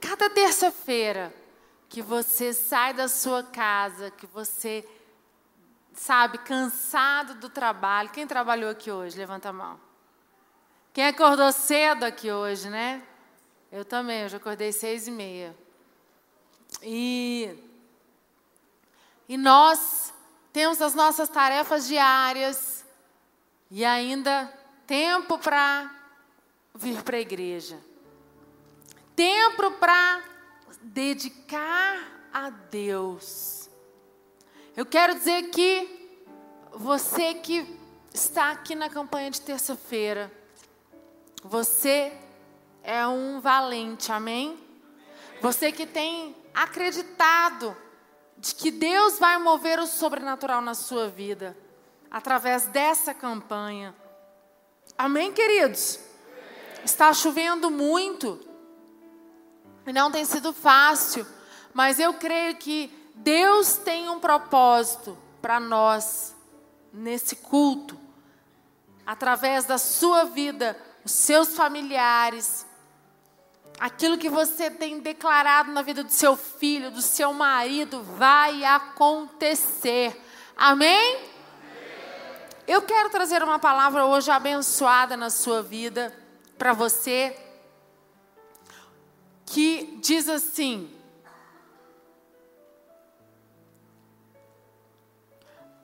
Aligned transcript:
cada 0.00 0.30
terça-feira 0.30 1.32
que 1.88 2.00
você 2.00 2.54
sai 2.54 2.94
da 2.94 3.08
sua 3.08 3.42
casa, 3.42 4.10
que 4.12 4.26
você, 4.26 4.88
sabe, 5.92 6.38
cansado 6.38 7.34
do 7.34 7.50
trabalho. 7.50 8.10
Quem 8.10 8.26
trabalhou 8.26 8.70
aqui 8.70 8.90
hoje? 8.90 9.18
Levanta 9.18 9.48
a 9.48 9.52
mão. 9.52 9.80
Quem 10.92 11.06
acordou 11.06 11.52
cedo 11.52 12.04
aqui 12.04 12.30
hoje, 12.30 12.70
né? 12.70 13.02
Eu 13.70 13.84
também, 13.84 14.22
eu 14.22 14.28
já 14.28 14.36
acordei 14.36 14.72
seis 14.72 15.06
e 15.06 15.10
meia. 15.10 15.56
E, 16.82 17.56
e 19.28 19.36
nós 19.36 20.14
temos 20.52 20.80
as 20.80 20.94
nossas 20.94 21.28
tarefas 21.28 21.86
diárias 21.86 22.84
e 23.70 23.84
ainda 23.84 24.52
tempo 24.86 25.38
para 25.38 25.88
vir 26.74 27.02
para 27.02 27.16
a 27.16 27.20
igreja. 27.20 27.89
Tempo 29.20 29.72
para 29.72 30.22
dedicar 30.80 32.30
a 32.32 32.48
Deus. 32.48 33.68
Eu 34.74 34.86
quero 34.86 35.14
dizer 35.14 35.50
que 35.50 36.08
você 36.72 37.34
que 37.34 37.78
está 38.14 38.50
aqui 38.50 38.74
na 38.74 38.88
campanha 38.88 39.30
de 39.30 39.42
terça-feira, 39.42 40.32
você 41.44 42.14
é 42.82 43.06
um 43.06 43.42
valente, 43.42 44.10
amém? 44.10 44.58
Você 45.42 45.70
que 45.70 45.84
tem 45.84 46.34
acreditado 46.54 47.76
de 48.38 48.54
que 48.54 48.70
Deus 48.70 49.18
vai 49.18 49.36
mover 49.36 49.78
o 49.80 49.86
sobrenatural 49.86 50.62
na 50.62 50.72
sua 50.72 51.10
vida 51.10 51.54
através 52.10 52.64
dessa 52.68 53.12
campanha. 53.12 53.94
Amém, 54.96 55.30
queridos? 55.30 56.00
Está 56.82 57.12
chovendo 57.12 57.70
muito 57.70 58.48
e 59.86 59.92
não 59.92 60.10
tem 60.10 60.24
sido 60.24 60.52
fácil, 60.52 61.26
mas 61.72 61.98
eu 61.98 62.14
creio 62.14 62.56
que 62.56 62.92
Deus 63.14 63.76
tem 63.76 64.08
um 64.08 64.18
propósito 64.20 65.16
para 65.40 65.58
nós 65.60 66.34
nesse 66.92 67.36
culto, 67.36 67.98
através 69.06 69.64
da 69.64 69.78
sua 69.78 70.24
vida, 70.24 70.76
os 71.04 71.12
seus 71.12 71.56
familiares, 71.56 72.66
aquilo 73.78 74.18
que 74.18 74.28
você 74.28 74.70
tem 74.70 75.00
declarado 75.00 75.72
na 75.72 75.82
vida 75.82 76.04
do 76.04 76.12
seu 76.12 76.36
filho, 76.36 76.90
do 76.90 77.02
seu 77.02 77.32
marido, 77.32 78.02
vai 78.02 78.64
acontecer. 78.64 80.20
Amém? 80.56 81.30
Eu 82.66 82.82
quero 82.82 83.10
trazer 83.10 83.42
uma 83.42 83.58
palavra 83.58 84.04
hoje 84.04 84.30
abençoada 84.30 85.16
na 85.16 85.30
sua 85.30 85.62
vida, 85.62 86.14
para 86.56 86.72
você, 86.72 87.36
que 89.50 89.98
diz 90.00 90.28
assim: 90.28 90.88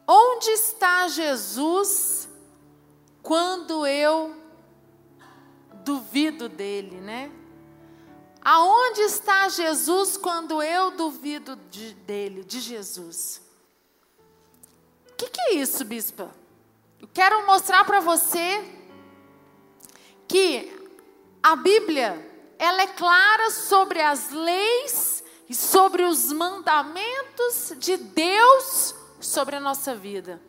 Onde 0.07 0.51
está 0.51 1.09
Jesus 1.09 2.29
quando 3.23 3.85
eu 3.85 4.37
duvido 5.85 6.49
dele, 6.49 7.01
né? 7.01 7.31
Aonde 8.41 9.01
está 9.01 9.49
Jesus 9.49 10.17
quando 10.17 10.63
eu 10.63 10.93
duvido 10.93 11.57
de, 11.69 11.93
dele, 11.95 12.45
de 12.45 12.61
Jesus? 12.61 13.43
O 15.11 15.15
que, 15.17 15.29
que 15.29 15.41
é 15.41 15.55
isso, 15.55 15.85
bispa? 15.85 16.31
Eu 17.01 17.09
quero 17.09 17.45
mostrar 17.45 17.85
para 17.85 17.99
você 17.99 18.65
que 20.29 20.73
a 21.43 21.57
Bíblia 21.57 22.26
ela 22.59 22.83
é 22.83 22.87
clara 22.89 23.51
sobre 23.51 24.01
as 24.01 24.31
leis 24.31 25.25
e 25.49 25.55
sobre 25.55 26.03
os 26.03 26.33
mandamentos 26.33 27.73
de 27.79 27.97
Deus 27.97 28.95
sobre 29.21 29.57
a 29.57 29.61
nossa 29.61 29.95
vida. 29.95 30.41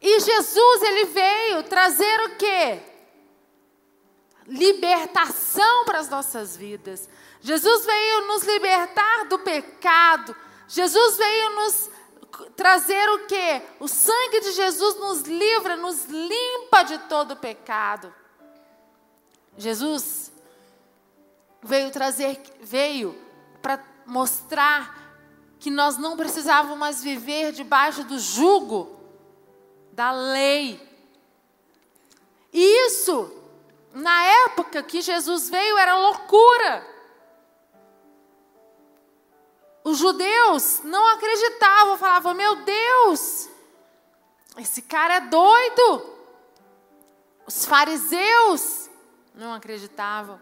E 0.00 0.20
Jesus 0.20 0.82
ele 0.82 1.04
veio 1.06 1.62
trazer 1.64 2.20
o 2.24 2.36
quê? 2.36 2.94
libertação 4.46 5.84
para 5.84 5.98
as 5.98 6.08
nossas 6.08 6.56
vidas. 6.56 7.08
Jesus 7.40 7.84
veio 7.84 8.26
nos 8.26 8.42
libertar 8.44 9.24
do 9.26 9.38
pecado. 9.38 10.36
Jesus 10.68 11.16
veio 11.16 11.50
nos 11.56 11.90
trazer 12.56 13.08
o 13.10 13.26
que? 13.26 13.62
O 13.80 13.88
sangue 13.88 14.40
de 14.40 14.52
Jesus 14.52 14.96
nos 14.96 15.22
livra, 15.22 15.76
nos 15.76 16.04
limpa 16.06 16.82
de 16.82 16.98
todo 17.08 17.32
o 17.32 17.36
pecado. 17.36 18.14
Jesus 19.56 20.32
veio 21.64 21.90
trazer, 21.90 22.40
veio 22.60 23.18
para 23.62 23.82
mostrar 24.06 25.02
que 25.58 25.70
nós 25.70 25.96
não 25.96 26.16
precisávamos 26.16 26.78
mais 26.78 27.02
viver 27.02 27.52
debaixo 27.52 28.04
do 28.04 28.18
jugo 28.18 29.00
da 29.92 30.12
lei. 30.12 30.78
E 32.52 32.86
isso 32.86 33.32
na 33.94 34.24
época 34.44 34.82
que 34.82 35.00
Jesus 35.00 35.48
veio 35.48 35.78
era 35.78 35.96
loucura. 35.96 36.86
Os 39.82 39.98
judeus 39.98 40.82
não 40.84 41.06
acreditavam, 41.14 41.96
falavam: 41.96 42.34
Meu 42.34 42.56
Deus, 42.56 43.48
esse 44.58 44.82
cara 44.82 45.14
é 45.14 45.20
doido. 45.22 46.14
Os 47.46 47.64
fariseus 47.64 48.90
não 49.34 49.52
acreditavam. 49.54 50.40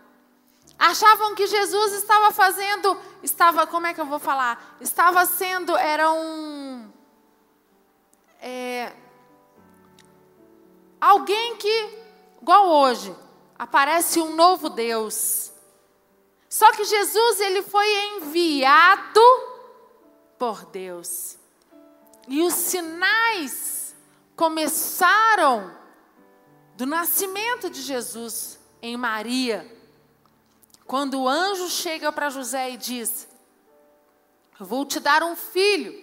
Achavam 0.83 1.37
que 1.37 1.47
Jesus 1.47 1.93
estava 1.93 2.33
fazendo, 2.33 3.01
estava, 3.23 3.69
como 3.69 3.87
é 3.87 3.95
que 3.95 4.01
eu 4.01 4.05
vou 4.05 4.19
falar? 4.19 4.77
Estava 4.81 5.25
sendo, 5.25 5.77
era 5.77 6.11
um. 6.11 6.91
É, 8.41 8.93
alguém 11.01 11.57
que, 11.57 11.99
igual 12.41 12.69
hoje, 12.69 13.15
aparece 13.57 14.19
um 14.19 14.35
novo 14.35 14.69
Deus. 14.69 15.53
Só 16.49 16.73
que 16.73 16.85
Jesus 16.85 17.39
ele 17.39 17.63
foi 17.63 17.87
enviado 18.17 19.21
por 20.37 20.65
Deus. 20.65 21.39
E 22.27 22.43
os 22.43 22.55
sinais 22.55 23.95
começaram 24.35 25.77
do 26.75 26.87
nascimento 26.87 27.71
de 27.71 27.83
Jesus 27.83 28.59
em 28.83 28.97
Maria. 28.97 29.81
Quando 30.93 31.23
o 31.23 31.27
anjo 31.27 31.71
chega 31.71 32.13
para 32.13 32.29
José 32.29 32.73
e 32.73 32.77
diz: 32.77 33.27
vou 34.61 34.85
te 34.85 35.01
dar 35.01 35.23
um 35.23 35.35
filho, 35.35 35.99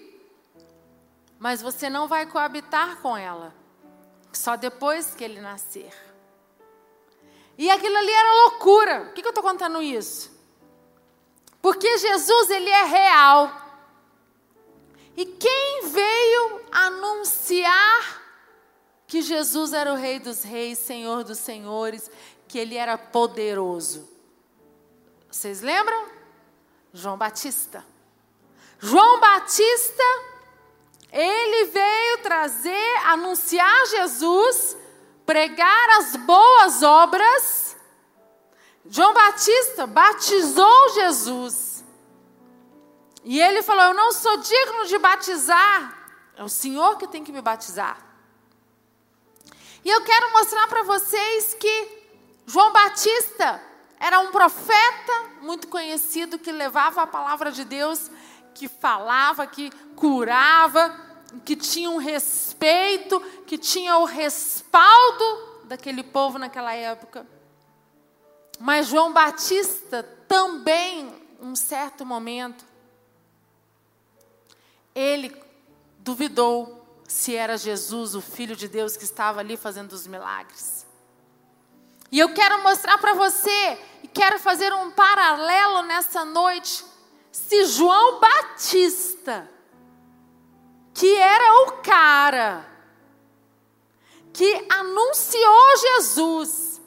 mas 1.38 1.62
você 1.62 1.92
não 1.92 2.08
vai 2.08 2.26
coabitar 2.26 2.98
com 2.98 3.16
ela, 3.16 3.54
só 4.34 4.56
depois 4.56 5.14
que 5.14 5.24
ele 5.24 5.40
nascer. 5.42 5.94
E 7.56 7.70
aquilo 7.70 7.96
ali 7.98 8.12
era 8.12 8.34
loucura. 8.34 9.02
Por 9.06 9.14
que, 9.14 9.22
que 9.22 9.28
eu 9.28 9.30
estou 9.30 9.44
contando 9.44 9.80
isso? 9.80 10.32
Porque 11.62 12.00
Jesus, 12.00 12.50
ele 12.50 12.72
é 12.72 12.86
real. 12.86 13.52
E 15.16 15.24
quem 15.24 15.82
veio 15.84 16.62
anunciar 16.72 18.24
que 19.06 19.22
Jesus 19.22 19.72
era 19.72 19.94
o 19.94 19.96
Rei 19.96 20.18
dos 20.18 20.42
Reis, 20.42 20.80
Senhor 20.80 21.24
dos 21.24 21.38
Senhores, 21.38 22.10
que 22.48 22.58
ele 22.58 22.76
era 22.76 22.98
poderoso? 22.98 24.18
Vocês 25.30 25.62
lembram? 25.62 26.08
João 26.94 27.18
Batista. 27.18 27.86
João 28.80 29.20
Batista, 29.20 30.04
ele 31.12 31.66
veio 31.66 32.18
trazer, 32.24 32.98
anunciar 33.06 33.86
Jesus 33.88 34.78
pregar 35.30 35.90
as 36.00 36.16
boas 36.16 36.82
obras, 36.82 37.78
João 38.84 39.14
Batista 39.14 39.86
batizou 39.86 40.90
Jesus. 40.96 41.86
E 43.24 43.40
ele 43.40 43.62
falou: 43.62 43.84
Eu 43.84 43.94
não 43.94 44.12
sou 44.12 44.38
digno 44.38 44.88
de 44.88 44.98
batizar, 44.98 46.16
é 46.36 46.44
o 46.44 46.50
Senhor 46.50 46.98
que 46.98 47.08
tem 47.08 47.24
que 47.24 47.32
me 47.32 47.44
batizar. 47.44 48.04
E 49.86 49.90
eu 49.92 50.04
quero 50.04 50.32
mostrar 50.32 50.68
para 50.68 50.82
vocês 50.82 51.54
que 51.54 52.08
João 52.48 52.74
Batista 52.74 53.62
era 54.00 54.20
um 54.20 54.32
profeta 54.32 55.30
muito 55.42 55.68
conhecido 55.68 56.40
que 56.40 56.52
levava 56.52 57.02
a 57.02 57.08
palavra 57.08 57.52
de 57.52 57.66
Deus, 57.66 58.10
que 58.54 58.68
falava, 58.68 59.46
que 59.46 59.70
curava, 59.96 60.96
que 61.44 61.56
tinha 61.56 61.90
um 61.90 61.98
respeito, 61.98 63.20
que 63.46 63.58
tinha 63.58 63.98
o 63.98 64.06
respaldo 64.06 65.64
daquele 65.66 66.02
povo 66.02 66.40
naquela 66.40 66.74
época. 66.74 67.28
Mas 68.58 68.88
João 68.88 69.14
Batista 69.14 70.04
também, 70.28 71.14
um 71.42 71.56
certo 71.56 72.06
momento, 72.06 72.66
ele 74.96 75.36
duvidou 76.00 77.04
se 77.08 77.36
era 77.36 77.58
Jesus, 77.58 78.16
o 78.16 78.22
Filho 78.22 78.56
de 78.56 78.68
Deus, 78.68 78.96
que 78.96 79.04
estava 79.04 79.40
ali 79.40 79.58
fazendo 79.58 79.94
os 79.94 80.06
milagres. 80.06 80.86
E 82.12 82.20
eu 82.20 82.34
quero 82.34 82.62
mostrar 82.64 82.98
para 82.98 83.14
você 83.14 83.80
quero 84.14 84.40
fazer 84.40 84.74
um 84.74 84.92
paralelo 84.92 85.84
nessa 85.84 86.26
noite. 86.26 86.84
Se 87.32 87.66
João 87.66 88.20
Batista, 88.20 89.50
que 90.94 91.16
era 91.16 91.64
o 91.64 91.72
cara 91.84 92.66
que 94.34 94.66
anunciou 94.70 95.78
Jesus, 95.78 96.82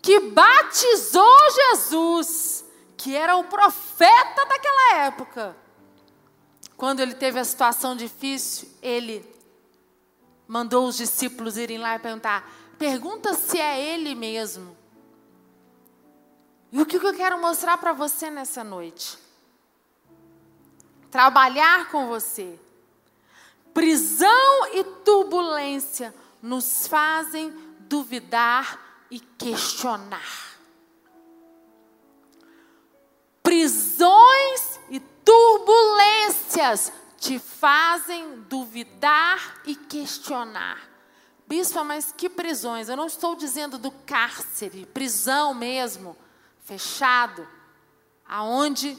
que 0.00 0.20
batizou 0.20 1.36
Jesus, 1.50 2.64
que 2.96 3.14
era 3.14 3.36
o 3.36 3.44
profeta 3.44 4.46
daquela 4.46 5.06
época, 5.06 5.56
quando 6.76 7.00
ele 7.00 7.14
teve 7.14 7.40
a 7.40 7.44
situação 7.44 7.96
difícil, 7.96 8.68
ele 8.80 9.26
mandou 10.46 10.86
os 10.86 10.96
discípulos 10.96 11.56
irem 11.56 11.76
lá 11.76 11.96
e 11.96 11.98
perguntar: 11.98 12.50
pergunta 12.78 13.34
se 13.34 13.58
é 13.58 13.94
ele 13.94 14.14
mesmo. 14.14 14.77
E 16.70 16.80
o 16.80 16.86
que 16.86 16.96
eu 16.96 17.14
quero 17.14 17.40
mostrar 17.40 17.78
para 17.78 17.92
você 17.92 18.30
nessa 18.30 18.62
noite? 18.62 19.18
Trabalhar 21.10 21.90
com 21.90 22.06
você. 22.06 22.58
Prisão 23.72 24.74
e 24.74 24.84
turbulência 25.04 26.14
nos 26.42 26.86
fazem 26.86 27.50
duvidar 27.80 29.06
e 29.10 29.18
questionar. 29.18 30.58
Prisões 33.42 34.80
e 34.90 35.00
turbulências 35.00 36.92
te 37.16 37.38
fazem 37.38 38.40
duvidar 38.42 39.62
e 39.64 39.74
questionar. 39.74 40.86
Bispo, 41.46 41.82
mas 41.82 42.12
que 42.12 42.28
prisões? 42.28 42.90
Eu 42.90 42.96
não 42.96 43.06
estou 43.06 43.34
dizendo 43.34 43.78
do 43.78 43.90
cárcere, 43.90 44.84
prisão 44.84 45.54
mesmo 45.54 46.14
fechado, 46.68 47.48
aonde 48.28 48.94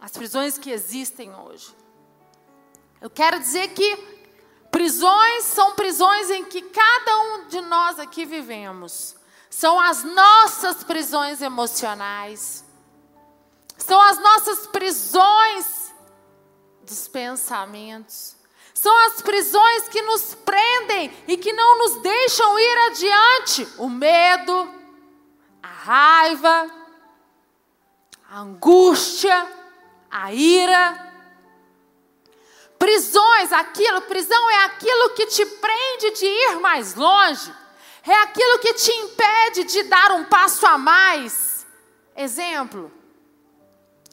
as 0.00 0.12
prisões 0.12 0.56
que 0.56 0.70
existem 0.70 1.34
hoje. 1.34 1.74
Eu 3.00 3.10
quero 3.10 3.40
dizer 3.40 3.74
que 3.74 3.96
prisões 4.70 5.42
são 5.42 5.74
prisões 5.74 6.30
em 6.30 6.44
que 6.44 6.62
cada 6.62 7.18
um 7.18 7.48
de 7.48 7.60
nós 7.62 7.98
aqui 7.98 8.24
vivemos. 8.24 9.16
São 9.50 9.80
as 9.80 10.04
nossas 10.04 10.84
prisões 10.84 11.42
emocionais. 11.42 12.64
São 13.76 14.00
as 14.00 14.18
nossas 14.20 14.68
prisões 14.68 15.92
dos 16.84 17.08
pensamentos. 17.08 18.36
São 18.72 18.96
as 19.08 19.20
prisões 19.20 19.88
que 19.88 20.00
nos 20.02 20.36
prendem 20.36 21.12
e 21.26 21.36
que 21.36 21.52
não 21.52 21.78
nos 21.78 22.02
deixam 22.02 22.56
ir 22.56 22.78
adiante. 22.86 23.68
O 23.78 23.88
medo, 23.88 24.79
a 25.62 25.68
raiva, 25.68 26.70
a 28.30 28.40
angústia, 28.40 29.46
a 30.10 30.32
ira. 30.32 31.08
Prisões, 32.78 33.52
aquilo, 33.52 34.00
prisão 34.02 34.50
é 34.50 34.64
aquilo 34.64 35.10
que 35.10 35.26
te 35.26 35.44
prende 35.44 36.12
de 36.12 36.24
ir 36.24 36.60
mais 36.60 36.94
longe, 36.94 37.54
é 38.02 38.14
aquilo 38.22 38.58
que 38.58 38.72
te 38.72 38.90
impede 38.90 39.64
de 39.64 39.82
dar 39.82 40.12
um 40.12 40.24
passo 40.24 40.66
a 40.66 40.78
mais. 40.78 41.66
Exemplo, 42.16 42.90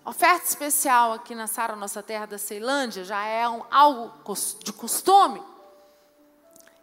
oferta 0.04 0.46
especial 0.46 1.14
aqui 1.14 1.34
na 1.34 1.48
Sara 1.48 1.76
Nossa 1.76 2.04
Terra 2.04 2.26
da 2.26 2.38
Ceilândia 2.38 3.06
já 3.06 3.24
é 3.26 3.48
um, 3.48 3.64
algo 3.72 4.14
de 4.64 4.74
costume. 4.74 5.42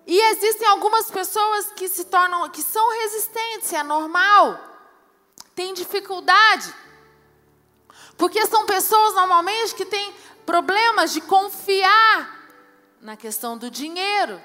E 0.07 0.21
existem 0.21 0.69
algumas 0.69 1.11
pessoas 1.11 1.73
que 1.73 1.89
se 1.89 2.05
tornam, 2.05 2.49
que 2.51 2.63
são 2.63 2.87
resistentes, 3.01 3.73
é 3.73 3.83
normal. 3.83 4.61
Tem 5.55 5.73
dificuldade. 5.73 6.75
Porque 8.17 8.47
são 8.47 8.67
pessoas 8.67 9.15
normalmente 9.15 9.75
que 9.75 9.87
têm 9.87 10.15
problemas 10.45 11.13
de 11.13 11.21
confiar 11.23 12.45
na 13.01 13.17
questão 13.17 13.57
do 13.57 13.71
dinheiro. 13.71 14.41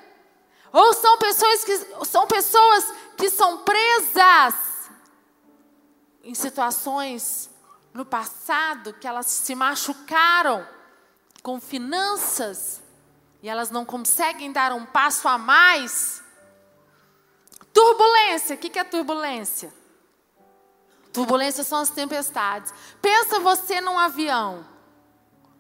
Ou 0.72 0.94
são 0.94 1.18
pessoas 1.18 1.64
que 1.64 2.06
são 2.06 2.28
pessoas 2.28 2.94
que 3.18 3.30
são 3.30 3.60
presas 3.60 4.56
em 6.24 6.34
situações 6.34 7.50
no 7.94 8.06
passado 8.06 8.94
que 8.94 9.08
elas 9.08 9.26
se 9.26 9.56
machucaram 9.56 10.66
com 11.42 11.60
finanças 11.60 12.82
e 13.42 13.50
elas 13.50 13.72
não 13.72 13.86
conseguem 13.86 14.52
dar 14.52 14.74
um 14.74 14.86
passo 14.86 15.28
a 15.28 15.38
mais. 15.38 16.24
Turbulência, 17.74 18.56
o 18.56 18.60
que 18.60 18.78
é 18.78 18.84
turbulência? 18.84 19.74
Turbulência 21.14 21.64
são 21.64 21.80
as 21.80 21.90
tempestades. 21.90 22.74
Pensa 23.02 23.40
você 23.40 23.82
num 23.82 23.98
avião. 23.98 24.66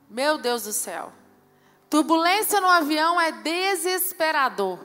Meu 0.10 0.38
Deus 0.38 0.64
do 0.64 0.74
céu. 0.74 1.12
Turbulência 1.90 2.62
no 2.62 2.68
avião 2.68 3.20
é 3.20 3.32
desesperador. 3.32 4.80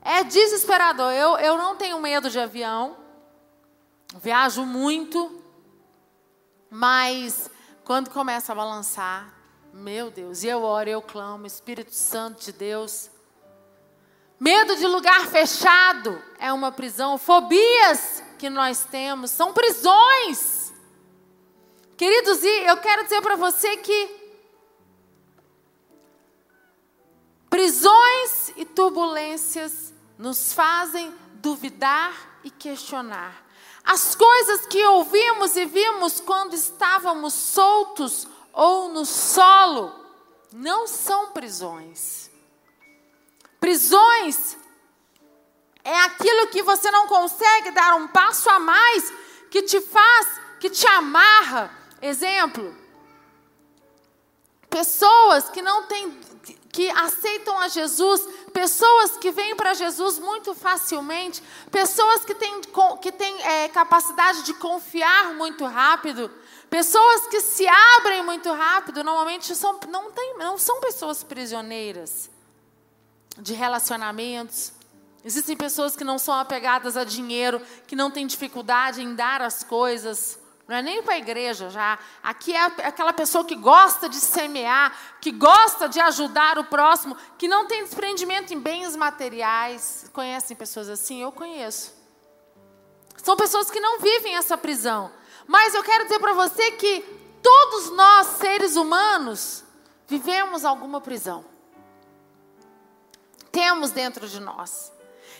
É 0.00 0.22
desesperador. 0.22 1.12
Eu, 1.12 1.36
eu 1.38 1.56
não 1.56 1.76
tenho 1.76 2.00
medo 2.00 2.30
de 2.30 2.38
avião. 2.38 2.96
Viajo 4.14 4.64
muito. 4.64 5.42
Mas 6.70 7.50
quando 7.84 8.10
começa 8.10 8.52
a 8.52 8.54
balançar, 8.54 9.35
meu 9.76 10.10
Deus, 10.10 10.42
e 10.42 10.48
eu 10.48 10.62
oro, 10.62 10.88
eu 10.88 11.02
clamo, 11.02 11.46
Espírito 11.46 11.92
Santo 11.92 12.42
de 12.44 12.52
Deus. 12.52 13.10
Medo 14.40 14.74
de 14.76 14.86
lugar 14.86 15.26
fechado 15.26 16.20
é 16.38 16.50
uma 16.50 16.72
prisão. 16.72 17.18
Fobias 17.18 18.22
que 18.38 18.48
nós 18.48 18.84
temos 18.84 19.30
são 19.30 19.52
prisões. 19.52 20.72
Queridos, 21.96 22.42
e 22.42 22.66
eu 22.66 22.78
quero 22.78 23.04
dizer 23.04 23.20
para 23.20 23.36
você 23.36 23.76
que 23.76 24.26
prisões 27.50 28.52
e 28.56 28.64
turbulências 28.64 29.92
nos 30.18 30.54
fazem 30.54 31.14
duvidar 31.34 32.40
e 32.42 32.50
questionar. 32.50 33.44
As 33.84 34.14
coisas 34.14 34.66
que 34.66 34.84
ouvimos 34.86 35.54
e 35.54 35.66
vimos 35.66 36.18
quando 36.18 36.54
estávamos 36.54 37.34
soltos 37.34 38.26
ou 38.56 38.88
no 38.88 39.04
solo, 39.04 39.92
não 40.50 40.86
são 40.86 41.32
prisões. 41.32 42.30
Prisões 43.60 44.56
é 45.84 46.00
aquilo 46.00 46.48
que 46.48 46.62
você 46.62 46.90
não 46.90 47.06
consegue 47.06 47.70
dar 47.72 47.96
um 47.96 48.08
passo 48.08 48.48
a 48.48 48.58
mais, 48.58 49.12
que 49.50 49.62
te 49.62 49.78
faz, 49.82 50.40
que 50.58 50.70
te 50.70 50.86
amarra. 50.86 51.70
Exemplo, 52.00 52.74
pessoas 54.70 55.50
que 55.50 55.60
não 55.60 55.82
têm, 55.82 56.18
que 56.72 56.88
aceitam 56.90 57.58
a 57.58 57.68
Jesus, 57.68 58.26
pessoas 58.56 59.18
que 59.18 59.30
vêm 59.30 59.54
para 59.54 59.74
Jesus 59.74 60.18
muito 60.18 60.54
facilmente, 60.54 61.42
pessoas 61.70 62.24
que 62.24 62.34
têm, 62.34 62.62
que 63.02 63.12
têm 63.12 63.42
é, 63.42 63.68
capacidade 63.68 64.42
de 64.44 64.54
confiar 64.54 65.34
muito 65.34 65.64
rápido, 65.66 66.30
Pessoas 66.68 67.28
que 67.28 67.40
se 67.40 67.64
abrem 67.66 68.24
muito 68.24 68.52
rápido, 68.52 69.04
normalmente 69.04 69.54
são, 69.54 69.78
não, 69.88 70.10
tem, 70.10 70.36
não 70.36 70.58
são 70.58 70.80
pessoas 70.80 71.22
prisioneiras 71.22 72.28
de 73.38 73.54
relacionamentos. 73.54 74.72
Existem 75.24 75.56
pessoas 75.56 75.94
que 75.94 76.02
não 76.02 76.18
são 76.18 76.34
apegadas 76.34 76.96
a 76.96 77.04
dinheiro, 77.04 77.62
que 77.86 77.94
não 77.94 78.10
têm 78.10 78.26
dificuldade 78.26 79.00
em 79.00 79.14
dar 79.14 79.42
as 79.42 79.62
coisas. 79.62 80.38
Não 80.66 80.76
é 80.76 80.82
nem 80.82 81.02
para 81.02 81.14
a 81.14 81.18
igreja 81.18 81.70
já. 81.70 81.98
Aqui 82.22 82.52
é 82.52 82.64
aquela 82.64 83.12
pessoa 83.12 83.44
que 83.44 83.54
gosta 83.54 84.08
de 84.08 84.16
semear, 84.16 84.92
que 85.20 85.30
gosta 85.30 85.88
de 85.88 86.00
ajudar 86.00 86.58
o 86.58 86.64
próximo, 86.64 87.16
que 87.38 87.46
não 87.46 87.66
tem 87.66 87.84
desprendimento 87.84 88.52
em 88.52 88.58
bens 88.58 88.96
materiais. 88.96 90.10
Conhecem 90.12 90.56
pessoas 90.56 90.88
assim? 90.88 91.22
Eu 91.22 91.30
conheço. 91.30 91.94
São 93.22 93.36
pessoas 93.36 93.70
que 93.70 93.80
não 93.80 94.00
vivem 94.00 94.36
essa 94.36 94.58
prisão. 94.58 95.12
Mas 95.46 95.74
eu 95.74 95.84
quero 95.84 96.04
dizer 96.04 96.18
para 96.18 96.34
você 96.34 96.72
que 96.72 97.00
todos 97.40 97.90
nós, 97.92 98.26
seres 98.38 98.74
humanos, 98.74 99.62
vivemos 100.08 100.64
alguma 100.64 101.00
prisão. 101.00 101.44
Temos 103.52 103.92
dentro 103.92 104.28
de 104.28 104.40
nós. 104.40 104.92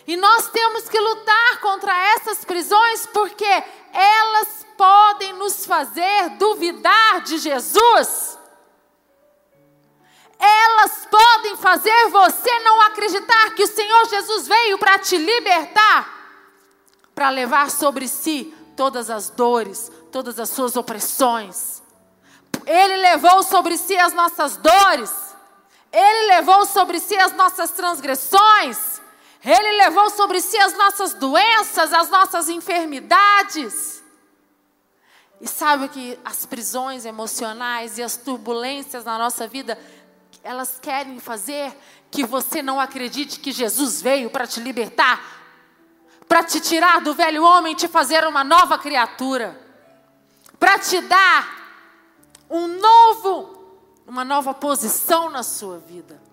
E 0.07 0.15
nós 0.15 0.47
temos 0.49 0.87
que 0.87 0.97
lutar 0.97 1.59
contra 1.59 1.93
essas 2.13 2.45
prisões 2.45 3.05
porque 3.07 3.63
elas 3.91 4.65
podem 4.77 5.33
nos 5.33 5.65
fazer 5.65 6.29
duvidar 6.37 7.21
de 7.21 7.37
Jesus. 7.37 8.39
Elas 10.39 11.05
podem 11.11 11.57
fazer 11.57 12.07
você 12.09 12.59
não 12.59 12.81
acreditar 12.83 13.53
que 13.55 13.63
o 13.63 13.67
Senhor 13.67 14.07
Jesus 14.07 14.47
veio 14.47 14.77
para 14.77 14.97
te 14.99 15.17
libertar, 15.17 16.07
para 17.13 17.29
levar 17.29 17.69
sobre 17.69 18.07
si 18.07 18.53
todas 18.77 19.09
as 19.09 19.29
dores, 19.29 19.91
todas 20.11 20.39
as 20.39 20.49
suas 20.49 20.77
opressões. 20.77 21.81
Ele 22.65 22.97
levou 22.97 23.43
sobre 23.43 23.77
si 23.77 23.97
as 23.97 24.13
nossas 24.13 24.55
dores. 24.57 25.11
Ele 25.91 26.27
levou 26.35 26.65
sobre 26.65 26.99
si 26.99 27.17
as 27.17 27.33
nossas 27.33 27.71
transgressões. 27.71 28.96
Ele 29.47 29.77
levou 29.77 30.09
sobre 30.09 30.41
si 30.41 30.57
as 30.57 30.77
nossas 30.77 31.13
doenças, 31.13 31.93
as 31.93 32.09
nossas 32.09 32.49
enfermidades. 32.49 34.03
E 35.39 35.47
sabe 35.47 35.87
que 35.87 36.19
as 36.25 36.45
prisões 36.45 37.05
emocionais 37.05 37.97
e 37.97 38.03
as 38.03 38.17
turbulências 38.17 39.05
na 39.05 39.17
nossa 39.17 39.47
vida, 39.47 39.79
elas 40.43 40.77
querem 40.81 41.17
fazer 41.21 41.73
que 42.11 42.25
você 42.25 42.61
não 42.61 42.77
acredite 42.77 43.39
que 43.39 43.53
Jesus 43.53 44.01
veio 44.01 44.29
para 44.29 44.45
te 44.45 44.59
libertar, 44.59 45.23
para 46.27 46.43
te 46.43 46.59
tirar 46.59 46.99
do 46.99 47.13
velho 47.13 47.45
homem 47.45 47.71
e 47.71 47.77
te 47.77 47.87
fazer 47.87 48.27
uma 48.27 48.43
nova 48.43 48.77
criatura, 48.77 49.57
para 50.59 50.77
te 50.77 50.99
dar 50.99 51.55
um 52.49 52.67
novo, 52.67 53.79
uma 54.05 54.25
nova 54.25 54.53
posição 54.53 55.29
na 55.29 55.41
sua 55.41 55.77
vida. 55.77 56.26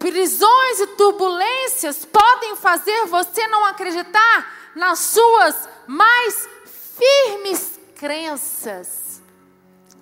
Prisões 0.00 0.80
e 0.80 0.86
turbulências 0.96 2.06
podem 2.06 2.56
fazer 2.56 3.04
você 3.04 3.46
não 3.48 3.66
acreditar 3.66 4.72
nas 4.74 4.98
suas 4.98 5.68
mais 5.86 6.48
firmes 6.96 7.78
crenças. 7.96 9.20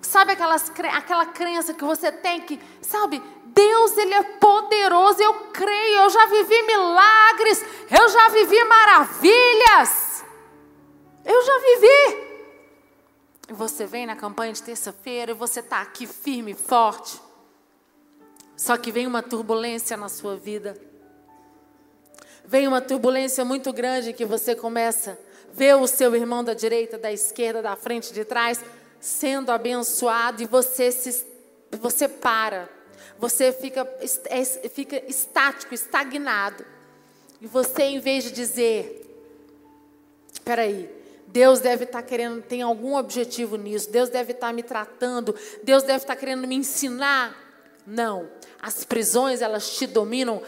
Sabe 0.01 0.31
aquelas, 0.31 0.71
aquela 0.95 1.25
crença 1.25 1.73
que 1.73 1.83
você 1.83 2.13
tem 2.13 2.39
que, 2.39 2.57
sabe, 2.81 3.21
Deus 3.47 3.97
ele 3.97 4.13
é 4.13 4.23
poderoso, 4.23 5.21
eu 5.21 5.33
creio, 5.51 6.03
eu 6.03 6.09
já 6.09 6.25
vivi 6.27 6.61
milagres, 6.61 7.65
eu 7.91 8.07
já 8.07 8.29
vivi 8.29 8.63
maravilhas. 8.63 10.23
Eu 11.25 11.45
já 11.45 11.59
vivi. 11.59 12.29
E 13.49 13.53
você 13.53 13.85
vem 13.85 14.05
na 14.05 14.15
campanha 14.15 14.53
de 14.53 14.63
terça-feira 14.63 15.31
e 15.31 15.35
você 15.35 15.59
está 15.59 15.81
aqui 15.81 16.07
firme 16.07 16.51
e 16.51 16.55
forte. 16.55 17.19
Só 18.59 18.75
que 18.75 18.91
vem 18.91 19.07
uma 19.07 19.23
turbulência 19.23 19.95
na 19.95 20.09
sua 20.09 20.35
vida. 20.35 20.75
Vem 22.43 22.67
uma 22.67 22.81
turbulência 22.81 23.45
muito 23.45 23.71
grande 23.71 24.11
que 24.11 24.25
você 24.25 24.53
começa 24.53 25.11
a 25.11 25.53
ver 25.53 25.77
o 25.77 25.87
seu 25.87 26.13
irmão 26.13 26.43
da 26.43 26.53
direita, 26.53 26.97
da 26.97 27.09
esquerda, 27.09 27.61
da 27.61 27.77
frente, 27.77 28.11
de 28.11 28.25
trás, 28.25 28.59
sendo 28.99 29.49
abençoado 29.49 30.43
e 30.43 30.45
você 30.45 30.91
se 30.91 31.25
você 31.79 32.09
para. 32.09 32.67
Você 33.17 33.53
fica, 33.53 33.87
é, 34.25 34.43
fica 34.43 35.09
estático, 35.09 35.73
estagnado. 35.73 36.65
E 37.39 37.47
você, 37.47 37.83
em 37.83 38.01
vez 38.01 38.25
de 38.25 38.33
dizer, 38.33 39.09
espera 40.33 40.63
aí, 40.63 40.93
Deus 41.27 41.61
deve 41.61 41.85
estar 41.85 42.03
querendo, 42.03 42.41
tem 42.41 42.61
algum 42.61 42.97
objetivo 42.97 43.55
nisso, 43.55 43.89
Deus 43.89 44.09
deve 44.09 44.33
estar 44.33 44.51
me 44.51 44.63
tratando, 44.63 45.33
Deus 45.63 45.81
deve 45.83 46.03
estar 46.03 46.17
querendo 46.17 46.45
me 46.45 46.55
ensinar. 46.55 47.33
Não. 47.87 48.38
As 48.61 48.83
prisões, 48.83 49.41
elas 49.41 49.69
te 49.71 49.87
dominam, 49.87 50.41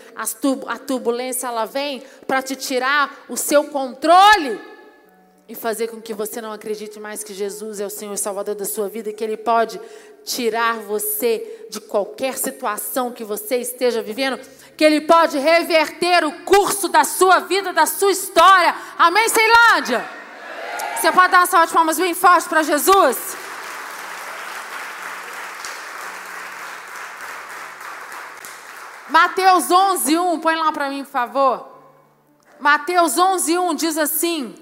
a 0.67 0.77
turbulência, 0.77 1.47
ela 1.47 1.65
vem 1.65 2.03
para 2.27 2.41
te 2.41 2.55
tirar 2.55 3.25
o 3.29 3.37
seu 3.37 3.65
controle 3.65 4.59
e 5.47 5.55
fazer 5.55 5.87
com 5.87 6.01
que 6.01 6.13
você 6.13 6.41
não 6.41 6.51
acredite 6.51 6.99
mais 6.99 7.23
que 7.23 7.33
Jesus 7.33 7.79
é 7.79 7.85
o 7.85 7.89
Senhor 7.89 8.13
e 8.13 8.17
Salvador 8.17 8.55
da 8.55 8.65
sua 8.65 8.87
vida 8.87 9.09
e 9.09 9.13
que 9.13 9.23
Ele 9.23 9.37
pode 9.37 9.79
tirar 10.23 10.77
você 10.79 11.67
de 11.69 11.81
qualquer 11.81 12.37
situação 12.37 13.11
que 13.11 13.23
você 13.23 13.57
esteja 13.57 14.01
vivendo, 14.01 14.39
que 14.77 14.83
Ele 14.83 15.01
pode 15.01 15.37
reverter 15.37 16.23
o 16.25 16.43
curso 16.43 16.87
da 16.87 17.03
sua 17.03 17.39
vida, 17.39 17.73
da 17.73 17.85
sua 17.85 18.11
história. 18.11 18.75
Amém, 18.97 19.27
Ceilândia? 19.29 20.07
Você 20.95 21.11
pode 21.11 21.31
dar 21.31 21.39
uma 21.39 21.47
salva 21.47 21.67
de 21.67 21.73
palmas 21.73 21.97
bem 21.97 22.13
forte 22.13 22.47
para 22.47 22.63
Jesus? 22.63 23.50
Mateus 29.11 29.69
11, 29.69 30.17
1, 30.17 30.39
põe 30.39 30.55
lá 30.55 30.71
para 30.71 30.89
mim, 30.89 31.03
por 31.03 31.11
favor. 31.11 31.67
Mateus 32.59 33.17
11, 33.17 33.57
1 33.57 33.75
diz 33.75 33.97
assim: 33.97 34.55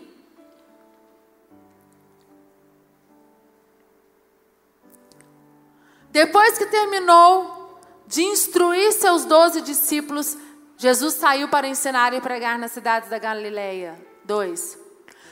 Depois 6.09 6.57
que 6.57 6.65
terminou 6.65 7.79
de 8.07 8.23
instruir 8.23 8.91
seus 8.93 9.23
doze 9.23 9.61
discípulos, 9.61 10.35
Jesus 10.77 11.13
saiu 11.13 11.47
para 11.47 11.67
ensinar 11.67 12.13
e 12.13 12.21
pregar 12.21 12.57
nas 12.57 12.71
cidades 12.71 13.09
da 13.09 13.19
Galileia. 13.19 14.03
2. 14.23 14.77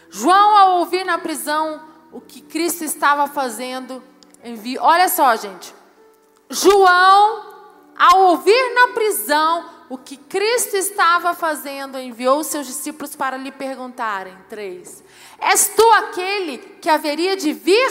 João, 0.09 0.55
ao 0.57 0.79
ouvir 0.79 1.03
na 1.03 1.17
prisão 1.17 1.81
o 2.11 2.21
que 2.21 2.41
Cristo 2.41 2.83
estava 2.83 3.27
fazendo, 3.27 4.03
enviou. 4.43 4.85
Olha 4.85 5.09
só, 5.09 5.35
gente. 5.35 5.73
João 6.49 7.46
ao 7.97 8.25
ouvir 8.25 8.73
na 8.73 8.93
prisão 8.93 9.69
o 9.89 9.97
que 9.97 10.17
Cristo 10.17 10.75
estava 10.75 11.33
fazendo, 11.33 11.97
enviou 11.97 12.43
seus 12.43 12.67
discípulos 12.67 13.15
para 13.15 13.37
lhe 13.37 13.51
perguntarem: 13.51 14.37
três, 14.49 15.03
És 15.39 15.69
tu 15.75 15.87
aquele 15.93 16.57
que 16.81 16.89
haveria 16.89 17.35
de 17.37 17.53
vir 17.53 17.89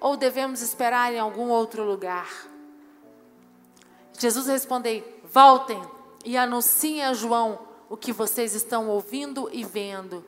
ou 0.00 0.16
devemos 0.16 0.60
esperar 0.60 1.12
em 1.12 1.18
algum 1.18 1.48
outro 1.48 1.82
lugar? 1.84 2.28
Jesus 4.18 4.46
respondeu: 4.46 5.02
Voltem 5.24 5.80
e 6.24 6.36
anunciem 6.36 7.02
a 7.02 7.14
João 7.14 7.58
o 7.88 7.96
que 7.96 8.12
vocês 8.12 8.54
estão 8.54 8.88
ouvindo 8.88 9.48
e 9.52 9.64
vendo. 9.64 10.24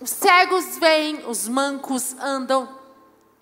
Os 0.00 0.10
cegos 0.10 0.76
veem, 0.76 1.24
os 1.26 1.48
mancos 1.48 2.14
andam, 2.20 2.68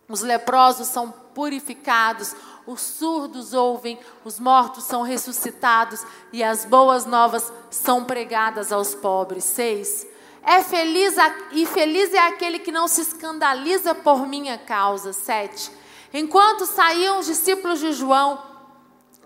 os 0.09 0.21
leprosos 0.21 0.87
são 0.87 1.11
purificados, 1.11 2.35
os 2.67 2.81
surdos 2.81 3.53
ouvem, 3.53 3.99
os 4.25 4.41
mortos 4.41 4.85
são 4.85 5.03
ressuscitados 5.03 6.05
e 6.33 6.43
as 6.43 6.65
boas 6.65 7.05
novas 7.05 7.53
são 7.71 8.05
pregadas 8.05 8.73
aos 8.73 8.95
pobres. 8.95 9.45
Seis. 9.45 10.07
É 10.43 10.63
feliz 10.63 11.15
e 11.53 11.67
feliz 11.67 12.13
é 12.13 12.19
aquele 12.19 12.59
que 12.59 12.73
não 12.73 12.87
se 12.87 13.01
escandaliza 13.01 13.95
por 13.95 14.27
minha 14.27 14.59
causa. 14.59 15.13
Sete. 15.13 15.71
Enquanto 16.13 16.67
saíam 16.67 17.19
os 17.19 17.27
discípulos 17.27 17.81
de 17.81 17.93
João, 17.93 18.41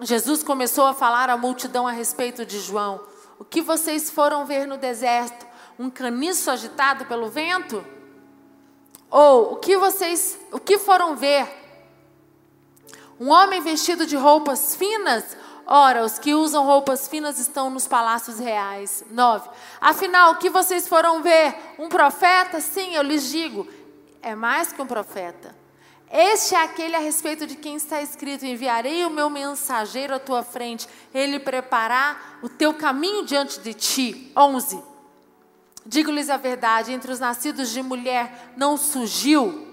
Jesus 0.00 0.42
começou 0.42 0.86
a 0.86 0.94
falar 0.94 1.28
à 1.28 1.36
multidão 1.36 1.86
a 1.86 1.92
respeito 1.92 2.46
de 2.46 2.58
João. 2.60 3.00
O 3.38 3.44
que 3.44 3.60
vocês 3.60 4.10
foram 4.10 4.46
ver 4.46 4.66
no 4.66 4.76
deserto? 4.76 5.46
Um 5.78 5.90
caniço 5.90 6.50
agitado 6.50 7.04
pelo 7.06 7.28
vento? 7.28 7.84
Ou 9.10 9.54
o 9.54 9.56
que 9.56 9.76
vocês, 9.76 10.38
o 10.52 10.58
que 10.58 10.78
foram 10.78 11.16
ver? 11.16 11.46
Um 13.20 13.30
homem 13.30 13.60
vestido 13.60 14.06
de 14.06 14.16
roupas 14.16 14.76
finas? 14.76 15.36
Ora, 15.66 16.04
os 16.04 16.18
que 16.18 16.34
usam 16.34 16.64
roupas 16.64 17.08
finas 17.08 17.38
estão 17.38 17.68
nos 17.68 17.86
palácios 17.86 18.38
reais. 18.38 19.04
9. 19.10 19.50
Afinal, 19.80 20.32
o 20.32 20.36
que 20.36 20.48
vocês 20.48 20.88
foram 20.88 21.22
ver? 21.22 21.54
Um 21.78 21.88
profeta? 21.88 22.60
Sim, 22.60 22.94
eu 22.94 23.02
lhes 23.02 23.28
digo, 23.30 23.66
é 24.22 24.34
mais 24.34 24.72
que 24.72 24.80
um 24.80 24.86
profeta. 24.86 25.54
Este 26.10 26.54
é 26.54 26.62
aquele 26.62 26.96
a 26.96 27.00
respeito 27.00 27.46
de 27.46 27.54
quem 27.54 27.76
está 27.76 28.00
escrito: 28.00 28.46
Enviarei 28.46 29.04
o 29.04 29.10
meu 29.10 29.28
mensageiro 29.28 30.14
à 30.14 30.18
tua 30.18 30.42
frente, 30.42 30.88
ele 31.12 31.38
preparar 31.38 32.38
o 32.42 32.48
teu 32.48 32.72
caminho 32.72 33.26
diante 33.26 33.60
de 33.60 33.74
ti. 33.74 34.32
11. 34.34 34.82
Digo-lhes 35.84 36.30
a 36.30 36.38
verdade: 36.38 36.92
entre 36.92 37.12
os 37.12 37.20
nascidos 37.20 37.68
de 37.70 37.82
mulher 37.82 38.52
não 38.56 38.78
surgiu 38.78 39.68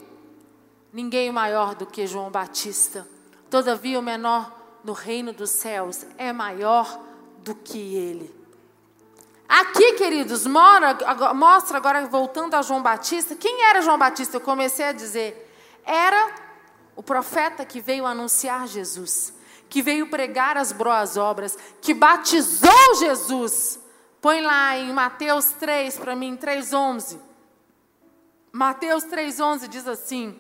ninguém 0.92 1.32
maior 1.32 1.74
do 1.74 1.86
que 1.86 2.06
João 2.06 2.30
Batista. 2.30 3.15
Todavia, 3.56 3.98
o 3.98 4.04
menor 4.04 4.52
no 4.84 4.92
reino 4.92 5.32
dos 5.32 5.50
céus 5.50 6.06
é 6.18 6.34
maior 6.34 7.00
do 7.38 7.56
que 7.56 7.96
ele. 7.96 8.36
Aqui, 9.48 9.94
queridos, 9.94 10.46
mostra 10.46 11.78
agora, 11.78 12.06
voltando 12.06 12.54
a 12.56 12.62
João 12.62 12.84
Batista, 12.84 13.34
quem 13.34 13.64
era 13.64 13.82
João 13.82 13.98
Batista? 13.98 14.36
Eu 14.36 14.42
comecei 14.42 14.84
a 14.84 14.92
dizer, 14.92 15.50
era 15.86 16.36
o 16.98 17.02
profeta 17.02 17.64
que 17.64 17.80
veio 17.80 18.06
anunciar 18.06 18.68
Jesus, 18.68 19.34
que 19.70 19.82
veio 19.82 20.10
pregar 20.10 20.58
as 20.58 20.74
boas 20.74 21.16
obras, 21.16 21.58
que 21.82 21.94
batizou 21.94 22.96
Jesus. 23.00 23.80
Põe 24.20 24.42
lá 24.42 24.78
em 24.78 24.92
Mateus 24.92 25.52
3 25.52 25.98
para 25.98 26.14
mim, 26.14 26.36
3,11. 26.36 27.18
Mateus 28.52 29.06
3,11 29.06 29.70
diz 29.70 29.88
assim: 29.88 30.38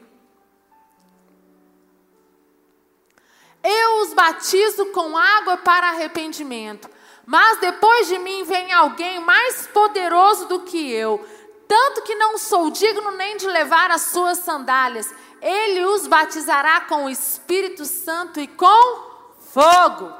Eu 3.67 4.01
os 4.01 4.13
batizo 4.13 4.85
com 4.87 5.17
água 5.17 5.57
para 5.57 5.89
arrependimento, 5.89 6.87
mas 7.25 7.57
depois 7.59 8.07
de 8.07 8.19
mim 8.19 8.43
vem 8.43 8.71
alguém 8.71 9.19
mais 9.19 9.65
poderoso 9.65 10.45
do 10.45 10.59
que 10.59 10.91
eu, 10.91 11.27
tanto 11.67 12.03
que 12.03 12.13
não 12.13 12.37
sou 12.37 12.69
digno 12.69 13.09
nem 13.11 13.37
de 13.37 13.47
levar 13.47 13.89
as 13.89 14.03
suas 14.03 14.37
sandálias. 14.37 15.11
Ele 15.41 15.83
os 15.83 16.05
batizará 16.05 16.81
com 16.81 17.05
o 17.05 17.09
Espírito 17.09 17.85
Santo 17.85 18.39
e 18.39 18.47
com 18.47 19.03
fogo. 19.51 20.13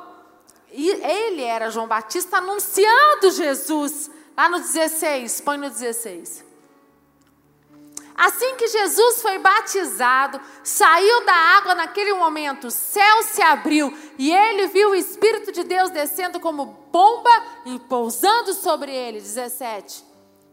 E 0.72 0.90
ele 0.90 1.44
era 1.44 1.70
João 1.70 1.88
Batista 1.88 2.38
anunciando 2.38 3.32
Jesus. 3.32 4.10
Lá 4.36 4.50
no 4.50 4.60
16, 4.60 5.42
põe 5.42 5.58
no 5.58 5.70
16. 5.70 6.45
Assim 8.16 8.56
que 8.56 8.68
Jesus 8.68 9.22
foi 9.22 9.38
batizado, 9.40 10.40
saiu 10.64 11.26
da 11.26 11.34
água 11.34 11.76
naquele 11.76 12.14
momento, 12.14 12.68
o 12.68 12.72
céu 12.72 13.24
se 13.24 13.42
abriu 13.42 13.96
e 14.18 14.34
ele 14.34 14.68
viu 14.68 14.92
o 14.92 14.96
Espírito 14.96 15.52
de 15.52 15.66
Deus 15.66 15.90
descendo 15.90 16.40
como 16.40 16.66
bomba 16.92 17.44
e 17.66 17.78
pousando 17.80 18.54
sobre 18.54 18.96
ele. 18.96 19.20
17. 19.20 20.06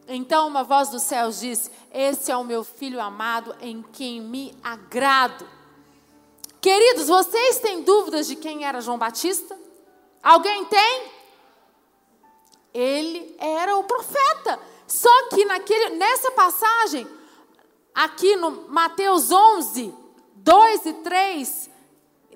Então 0.08 0.48
uma 0.48 0.64
voz 0.64 0.88
dos 0.88 1.02
céus 1.02 1.38
disse: 1.38 1.70
Esse 1.92 2.32
é 2.32 2.36
o 2.36 2.42
meu 2.42 2.64
filho 2.64 3.00
amado 3.00 3.54
em 3.60 3.80
quem 3.92 4.20
me 4.20 4.58
agrado. 4.62 5.48
Queridos, 6.60 7.06
vocês 7.06 7.60
têm 7.60 7.82
dúvidas 7.82 8.26
de 8.26 8.34
quem 8.34 8.64
era 8.64 8.80
João 8.80 8.98
Batista? 8.98 9.56
Alguém 10.20 10.64
tem? 10.64 11.12
Ele 12.74 13.36
era 13.38 13.76
o 13.76 13.84
profeta. 13.84 14.58
Só 14.86 15.28
que 15.28 15.44
naquele, 15.44 15.96
nessa 15.96 16.30
passagem, 16.32 17.06
aqui 17.94 18.36
no 18.36 18.68
Mateus 18.68 19.30
11, 19.30 19.94
2 20.36 20.86
e 20.86 20.92
3, 20.94 21.70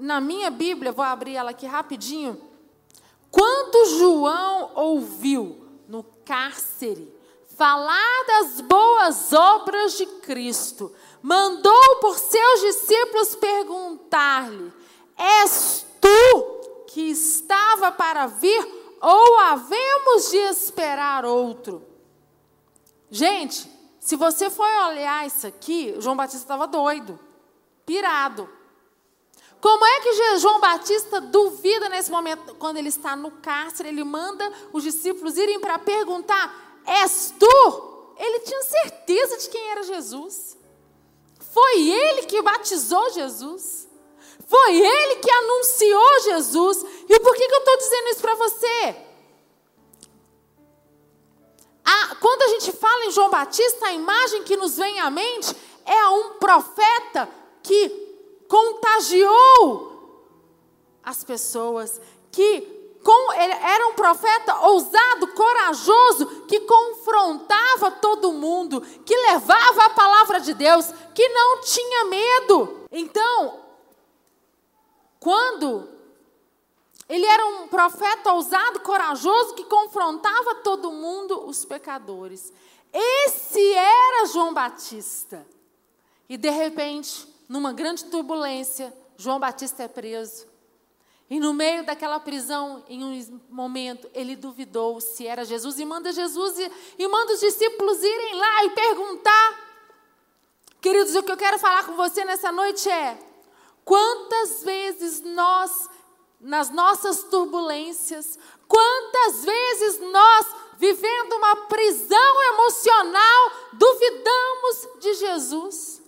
na 0.01 0.21
minha 0.21 0.51
Bíblia, 0.51 0.93
vou 0.93 1.05
abrir 1.05 1.35
ela 1.37 1.51
aqui 1.51 1.67
rapidinho. 1.67 2.41
Quando 3.31 3.99
João 3.99 4.73
ouviu 4.75 5.67
no 5.89 6.03
cárcere 6.25 7.15
falar 7.57 8.25
das 8.27 8.61
boas 8.61 9.33
obras 9.33 9.97
de 9.97 10.07
Cristo, 10.07 10.93
mandou 11.23 11.97
por 12.01 12.19
seus 12.19 12.61
discípulos 12.61 13.35
perguntar-lhe: 13.35 14.73
És 15.17 15.87
tu 16.01 16.85
que 16.89 17.11
estava 17.11 17.91
para 17.91 18.27
vir 18.27 18.67
ou 19.01 19.39
havemos 19.39 20.31
de 20.31 20.39
esperar 20.39 21.25
outro? 21.25 21.83
Gente, 23.11 23.76
se 24.07 24.15
você 24.15 24.49
for 24.49 24.69
olhar 24.89 25.27
isso 25.27 25.49
aqui, 25.49 25.93
João 25.99 26.15
Batista 26.15 26.45
estava 26.45 26.69
doido, 26.69 27.19
pirado. 27.85 28.49
Como 29.61 29.85
é 29.85 30.01
que 30.01 30.39
João 30.39 30.61
Batista 30.61 31.21
duvida 31.21 31.89
nesse 31.89 32.09
momento, 32.09 32.55
quando 32.55 32.77
ele 32.77 32.89
está 32.89 33.17
no 33.17 33.33
cárcere, 33.33 33.89
ele 33.89 34.05
manda 34.05 34.49
os 34.73 34.85
discípulos 34.85 35.37
irem 35.37 35.59
para 35.59 35.77
perguntar: 35.81 36.81
És 36.87 37.35
tu? 37.37 38.15
Ele 38.17 38.39
tinha 38.39 38.63
certeza 38.63 39.39
de 39.39 39.49
quem 39.49 39.71
era 39.73 39.83
Jesus. 39.83 40.57
Foi 41.41 41.89
ele 41.89 42.27
que 42.27 42.41
batizou 42.43 43.11
Jesus. 43.11 43.89
Foi 44.47 44.81
ele 44.87 45.17
que 45.17 45.31
anunciou 45.33 46.21
Jesus. 46.23 46.85
E 47.09 47.19
por 47.19 47.35
que, 47.35 47.49
que 47.49 47.55
eu 47.57 47.59
estou 47.59 47.77
dizendo 47.79 48.09
isso 48.11 48.21
para 48.21 48.37
você? 48.37 49.06
A, 51.87 52.17
quando 52.17 52.43
a 52.43 52.49
gente 52.49 52.73
fala 52.73 53.05
em 53.05 53.13
João 53.13 53.31
Batista, 53.31 53.87
a 53.87 53.93
imagem 53.93 54.43
que 54.43 54.57
nos 54.57 54.77
vem 54.77 54.99
à 54.99 55.09
mente 55.09 55.57
é 55.85 56.09
um 56.09 56.31
profeta 56.35 57.29
que 57.63 57.89
contagiou 58.49 59.95
as 61.05 61.23
pessoas, 61.23 62.01
que 62.33 62.77
com, 63.05 63.33
era 63.33 63.87
um 63.87 63.93
profeta 63.93 64.67
ousado, 64.67 65.29
corajoso, 65.29 66.27
que 66.49 66.59
confrontava 66.61 67.93
todo 67.93 68.33
mundo, 68.33 68.81
que 68.81 69.17
levava 69.17 69.85
a 69.85 69.91
palavra 69.91 70.41
de 70.41 70.53
Deus, 70.53 70.93
que 71.15 71.29
não 71.29 71.61
tinha 71.61 72.05
medo. 72.07 72.81
Então, 72.91 73.61
quando 75.21 75.96
ele 77.09 77.25
era 77.25 77.47
um 77.47 77.69
profeta 77.69 78.33
ousado, 78.33 78.81
corajoso, 78.81 79.55
que 79.55 79.65
confrontava 79.65 80.57
todo 80.57 80.91
mundo, 80.91 81.47
os 81.47 81.65
pecadores. 81.65 82.53
Esse 82.93 83.73
era 83.75 84.27
João 84.27 84.53
Batista. 84.53 85.47
E 86.29 86.37
de 86.37 86.51
repente, 86.51 87.27
numa 87.49 87.73
grande 87.73 88.05
turbulência, 88.07 88.93
João 89.17 89.39
Batista 89.39 89.85
é 89.85 89.89
preso. 89.89 90.47
E 91.31 91.39
no 91.39 91.53
meio 91.53 91.85
daquela 91.85 92.19
prisão, 92.19 92.85
em 92.89 93.05
um 93.05 93.41
momento, 93.51 94.09
ele 94.13 94.35
duvidou 94.35 95.01
se 95.01 95.27
era 95.27 95.45
Jesus 95.45 95.79
e 95.79 95.85
manda 95.85 96.13
Jesus 96.13 96.59
e, 96.59 96.73
e 96.99 97.09
manda 97.09 97.33
os 97.33 97.41
discípulos 97.41 98.03
irem 98.03 98.35
lá 98.37 98.65
e 98.65 98.71
perguntar. 98.71 99.67
Queridos, 100.81 101.15
o 101.17 101.23
que 101.23 101.33
eu 101.33 101.37
quero 101.37 101.59
falar 101.59 101.85
com 101.85 101.95
você 101.95 102.25
nessa 102.25 102.53
noite 102.53 102.89
é: 102.89 103.19
quantas 103.85 104.63
vezes 104.63 105.21
nós 105.23 105.89
nas 106.41 106.71
nossas 106.71 107.25
turbulências, 107.25 108.39
quantas 108.69 109.45
vezes 109.45 110.01
nós, 110.01 110.47
vivendo 110.77 111.33
uma 111.35 111.57
prisão 111.67 112.43
emocional, 112.53 113.53
duvidamos 113.73 114.89
de 115.01 115.15
Jesus? 115.15 116.03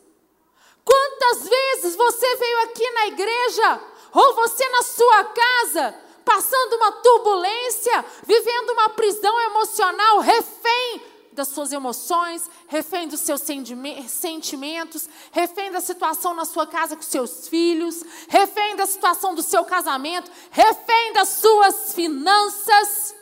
Quantas 0.84 1.48
vezes 1.48 1.96
você 1.96 2.36
veio 2.36 2.60
aqui 2.62 2.90
na 2.92 3.06
igreja, 3.08 3.80
ou 4.12 4.34
você 4.34 4.68
na 4.70 4.82
sua 4.82 5.24
casa, 5.24 5.94
passando 6.24 6.76
uma 6.76 6.92
turbulência, 6.92 8.04
vivendo 8.24 8.70
uma 8.70 8.90
prisão 8.90 9.40
emocional, 9.40 10.20
refém 10.20 11.02
das 11.32 11.48
suas 11.48 11.72
emoções, 11.72 12.48
refém 12.66 13.06
dos 13.08 13.20
seus 13.20 13.40
sentimentos, 13.40 15.08
refém 15.30 15.70
da 15.70 15.80
situação 15.80 16.34
na 16.34 16.44
sua 16.44 16.66
casa 16.66 16.96
com 16.96 17.02
seus 17.02 17.48
filhos, 17.48 18.02
refém 18.28 18.76
da 18.76 18.86
situação 18.86 19.34
do 19.34 19.42
seu 19.42 19.64
casamento, 19.64 20.30
refém 20.50 21.12
das 21.12 21.28
suas 21.28 21.92
finanças. 21.92 23.14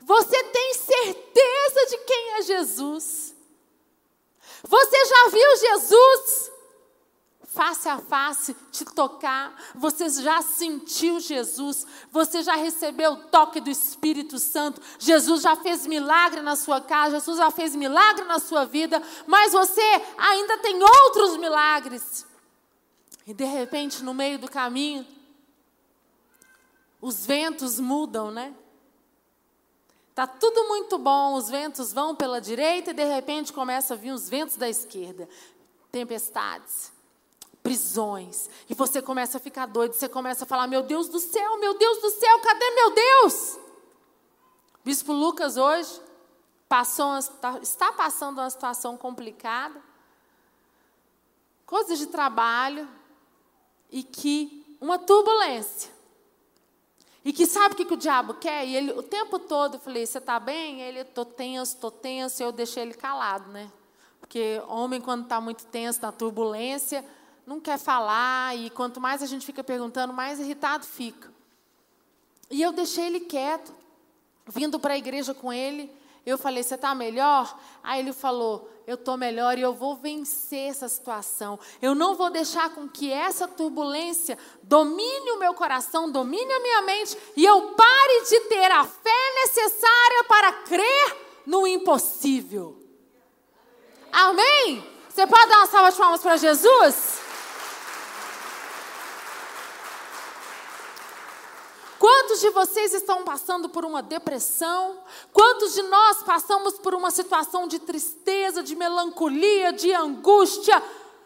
Você 0.00 0.44
tem 0.44 0.74
certeza 0.74 1.86
de 1.90 1.98
quem 1.98 2.30
é 2.34 2.42
Jesus? 2.42 3.34
Você 4.62 5.04
já 5.06 5.28
viu 5.28 5.56
Jesus 5.56 6.55
face 7.56 7.88
a 7.88 7.98
face, 7.98 8.54
te 8.70 8.84
tocar. 8.84 9.56
Você 9.74 10.08
já 10.10 10.42
sentiu 10.42 11.18
Jesus, 11.18 11.86
você 12.12 12.42
já 12.42 12.54
recebeu 12.54 13.12
o 13.12 13.24
toque 13.28 13.60
do 13.60 13.70
Espírito 13.70 14.38
Santo. 14.38 14.80
Jesus 14.98 15.42
já 15.42 15.56
fez 15.56 15.86
milagre 15.86 16.42
na 16.42 16.54
sua 16.54 16.82
casa, 16.82 17.16
Jesus 17.16 17.38
já 17.38 17.50
fez 17.50 17.74
milagre 17.74 18.26
na 18.26 18.38
sua 18.38 18.66
vida, 18.66 19.02
mas 19.26 19.52
você 19.52 19.80
ainda 20.18 20.58
tem 20.58 20.80
outros 20.82 21.38
milagres. 21.38 22.26
E 23.26 23.32
de 23.32 23.44
repente, 23.44 24.04
no 24.04 24.12
meio 24.12 24.38
do 24.38 24.48
caminho, 24.48 25.06
os 27.00 27.24
ventos 27.24 27.80
mudam, 27.80 28.30
né? 28.30 28.54
Tá 30.14 30.26
tudo 30.26 30.68
muito 30.68 30.98
bom, 30.98 31.34
os 31.34 31.48
ventos 31.48 31.92
vão 31.92 32.14
pela 32.14 32.40
direita 32.40 32.90
e 32.90 32.94
de 32.94 33.04
repente 33.04 33.52
começa 33.52 33.94
a 33.94 33.96
vir 33.96 34.12
os 34.12 34.28
ventos 34.28 34.56
da 34.56 34.68
esquerda. 34.68 35.28
Tempestades 35.90 36.95
prisões. 37.66 38.48
E 38.70 38.74
você 38.74 39.02
começa 39.02 39.38
a 39.38 39.40
ficar 39.40 39.66
doido, 39.66 39.92
você 39.92 40.08
começa 40.08 40.44
a 40.44 40.46
falar: 40.46 40.68
Meu 40.68 40.84
Deus 40.84 41.08
do 41.08 41.18
céu, 41.18 41.58
meu 41.58 41.76
Deus 41.76 42.00
do 42.00 42.10
céu, 42.10 42.38
cadê 42.40 42.70
meu 42.70 42.94
Deus? 42.94 43.58
Bispo 44.84 45.12
Lucas 45.12 45.56
hoje 45.56 46.00
passou, 46.68 47.20
tá, 47.40 47.58
está 47.60 47.92
passando 47.92 48.38
uma 48.38 48.48
situação 48.48 48.96
complicada, 48.96 49.82
coisas 51.64 51.98
de 51.98 52.06
trabalho, 52.06 52.88
e 53.90 54.04
que 54.04 54.76
uma 54.80 54.96
turbulência. 54.96 55.90
E 57.24 57.32
que 57.32 57.46
sabe 57.46 57.74
o 57.74 57.76
que, 57.76 57.84
que 57.84 57.94
o 57.94 57.96
diabo 57.96 58.34
quer? 58.34 58.64
E 58.64 58.76
ele 58.76 58.92
o 58.92 59.02
tempo 59.02 59.40
todo 59.40 59.74
eu 59.74 59.80
falei: 59.80 60.06
Você 60.06 60.18
está 60.18 60.38
bem? 60.38 60.82
Ele, 60.82 61.00
estou 61.00 61.24
tenso, 61.24 61.74
estou 61.74 61.90
tenso. 61.90 62.40
E 62.40 62.44
eu 62.44 62.52
deixei 62.52 62.84
ele 62.84 62.94
calado, 62.94 63.50
né? 63.50 63.72
Porque 64.20 64.62
homem, 64.68 65.00
quando 65.00 65.24
está 65.24 65.40
muito 65.40 65.66
tenso, 65.66 66.00
na 66.00 66.12
turbulência, 66.12 67.04
não 67.46 67.60
quer 67.60 67.78
falar, 67.78 68.56
e 68.56 68.68
quanto 68.70 69.00
mais 69.00 69.22
a 69.22 69.26
gente 69.26 69.46
fica 69.46 69.62
perguntando, 69.62 70.12
mais 70.12 70.40
irritado 70.40 70.84
fica. 70.84 71.32
E 72.50 72.60
eu 72.60 72.72
deixei 72.72 73.06
ele 73.06 73.20
quieto, 73.20 73.72
vindo 74.46 74.80
para 74.80 74.94
a 74.94 74.98
igreja 74.98 75.32
com 75.32 75.52
ele. 75.52 75.90
Eu 76.24 76.36
falei: 76.36 76.62
Você 76.62 76.74
está 76.74 76.92
melhor? 76.92 77.56
Aí 77.84 78.00
ele 78.00 78.12
falou: 78.12 78.68
Eu 78.84 78.96
estou 78.96 79.16
melhor 79.16 79.56
e 79.56 79.62
eu 79.62 79.72
vou 79.72 79.94
vencer 79.94 80.70
essa 80.70 80.88
situação. 80.88 81.58
Eu 81.80 81.94
não 81.94 82.16
vou 82.16 82.30
deixar 82.30 82.70
com 82.70 82.88
que 82.88 83.12
essa 83.12 83.46
turbulência 83.46 84.36
domine 84.62 85.30
o 85.30 85.38
meu 85.38 85.54
coração, 85.54 86.10
domine 86.10 86.52
a 86.52 86.60
minha 86.60 86.82
mente 86.82 87.16
e 87.36 87.44
eu 87.44 87.74
pare 87.74 88.24
de 88.28 88.40
ter 88.48 88.72
a 88.72 88.84
fé 88.84 89.34
necessária 89.44 90.24
para 90.24 90.52
crer 90.52 91.16
no 91.46 91.64
impossível. 91.64 92.76
Amém? 94.12 94.84
Você 95.08 95.26
pode 95.26 95.48
dar 95.48 95.58
uma 95.58 95.66
salva 95.66 95.92
de 95.92 95.96
palmas 95.96 96.20
para 96.20 96.36
Jesus? 96.36 97.25
Quantos 102.06 102.40
de 102.40 102.50
vocês 102.50 102.94
estão 102.94 103.24
passando 103.24 103.68
por 103.68 103.84
uma 103.84 104.00
depressão? 104.00 105.02
Quantos 105.32 105.74
de 105.74 105.82
nós 105.82 106.22
passamos 106.22 106.78
por 106.78 106.94
uma 106.94 107.10
situação 107.10 107.66
de 107.66 107.80
tristeza, 107.80 108.62
de 108.62 108.76
melancolia, 108.76 109.72
de 109.72 109.92
angústia? 109.92 110.80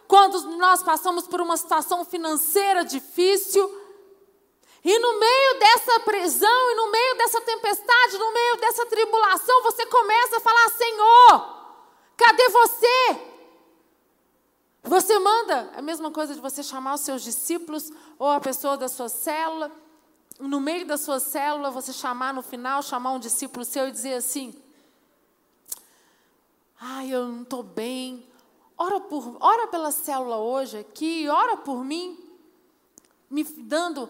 Quantos 0.09 0.41
de 0.41 0.57
nós 0.57 0.83
passamos 0.83 1.27
por 1.27 1.43
uma 1.43 1.59
situação 1.59 2.03
financeira 2.03 2.83
difícil? 2.83 3.63
E 4.83 4.99
no 4.99 5.19
meio 5.19 5.59
dessa 5.59 6.01
prisão, 6.01 6.71
e 6.71 6.75
no 6.75 6.91
meio 6.91 7.15
dessa 7.19 7.43
tempestade, 7.43 8.17
no 8.17 8.33
meio 8.33 8.57
dessa 8.57 8.87
tribulação, 8.87 9.63
você 9.63 9.85
começa 9.85 10.39
a 10.39 10.41
falar: 10.41 10.71
Senhor, 10.71 11.75
cadê 12.17 12.49
você? 12.49 13.21
Você 14.85 15.19
manda, 15.19 15.73
é 15.75 15.81
a 15.81 15.83
mesma 15.83 16.11
coisa 16.11 16.35
de 16.35 16.41
você 16.41 16.63
chamar 16.63 16.95
os 16.95 17.03
seus 17.03 17.21
discípulos 17.21 17.93
ou 18.19 18.29
a 18.29 18.41
pessoa 18.41 18.79
da 18.79 18.89
sua 18.89 19.11
célula, 19.11 19.71
no 20.41 20.61
meio 20.61 20.87
da 20.87 20.97
sua 20.97 21.21
célula, 21.21 21.71
você 21.71 21.93
chamar 21.93 22.33
no 22.33 22.43
final, 22.43 22.83
chamar 22.83 23.13
um 23.13 23.19
discípulo 23.19 23.65
seu 23.65 23.89
e 23.89 23.93
dizer 23.93 24.15
assim: 24.15 24.55
Ai, 26.81 27.11
eu 27.11 27.27
não 27.27 27.43
estou 27.43 27.63
bem. 27.63 28.27
Ora, 28.77 29.01
por, 29.01 29.37
ora 29.41 29.67
pela 29.69 29.91
célula 29.91 30.39
hoje 30.39 30.79
aqui, 30.79 31.29
ora 31.29 31.59
por 31.59 31.85
mim, 31.85 32.19
me 33.29 33.45
dando, 33.45 34.09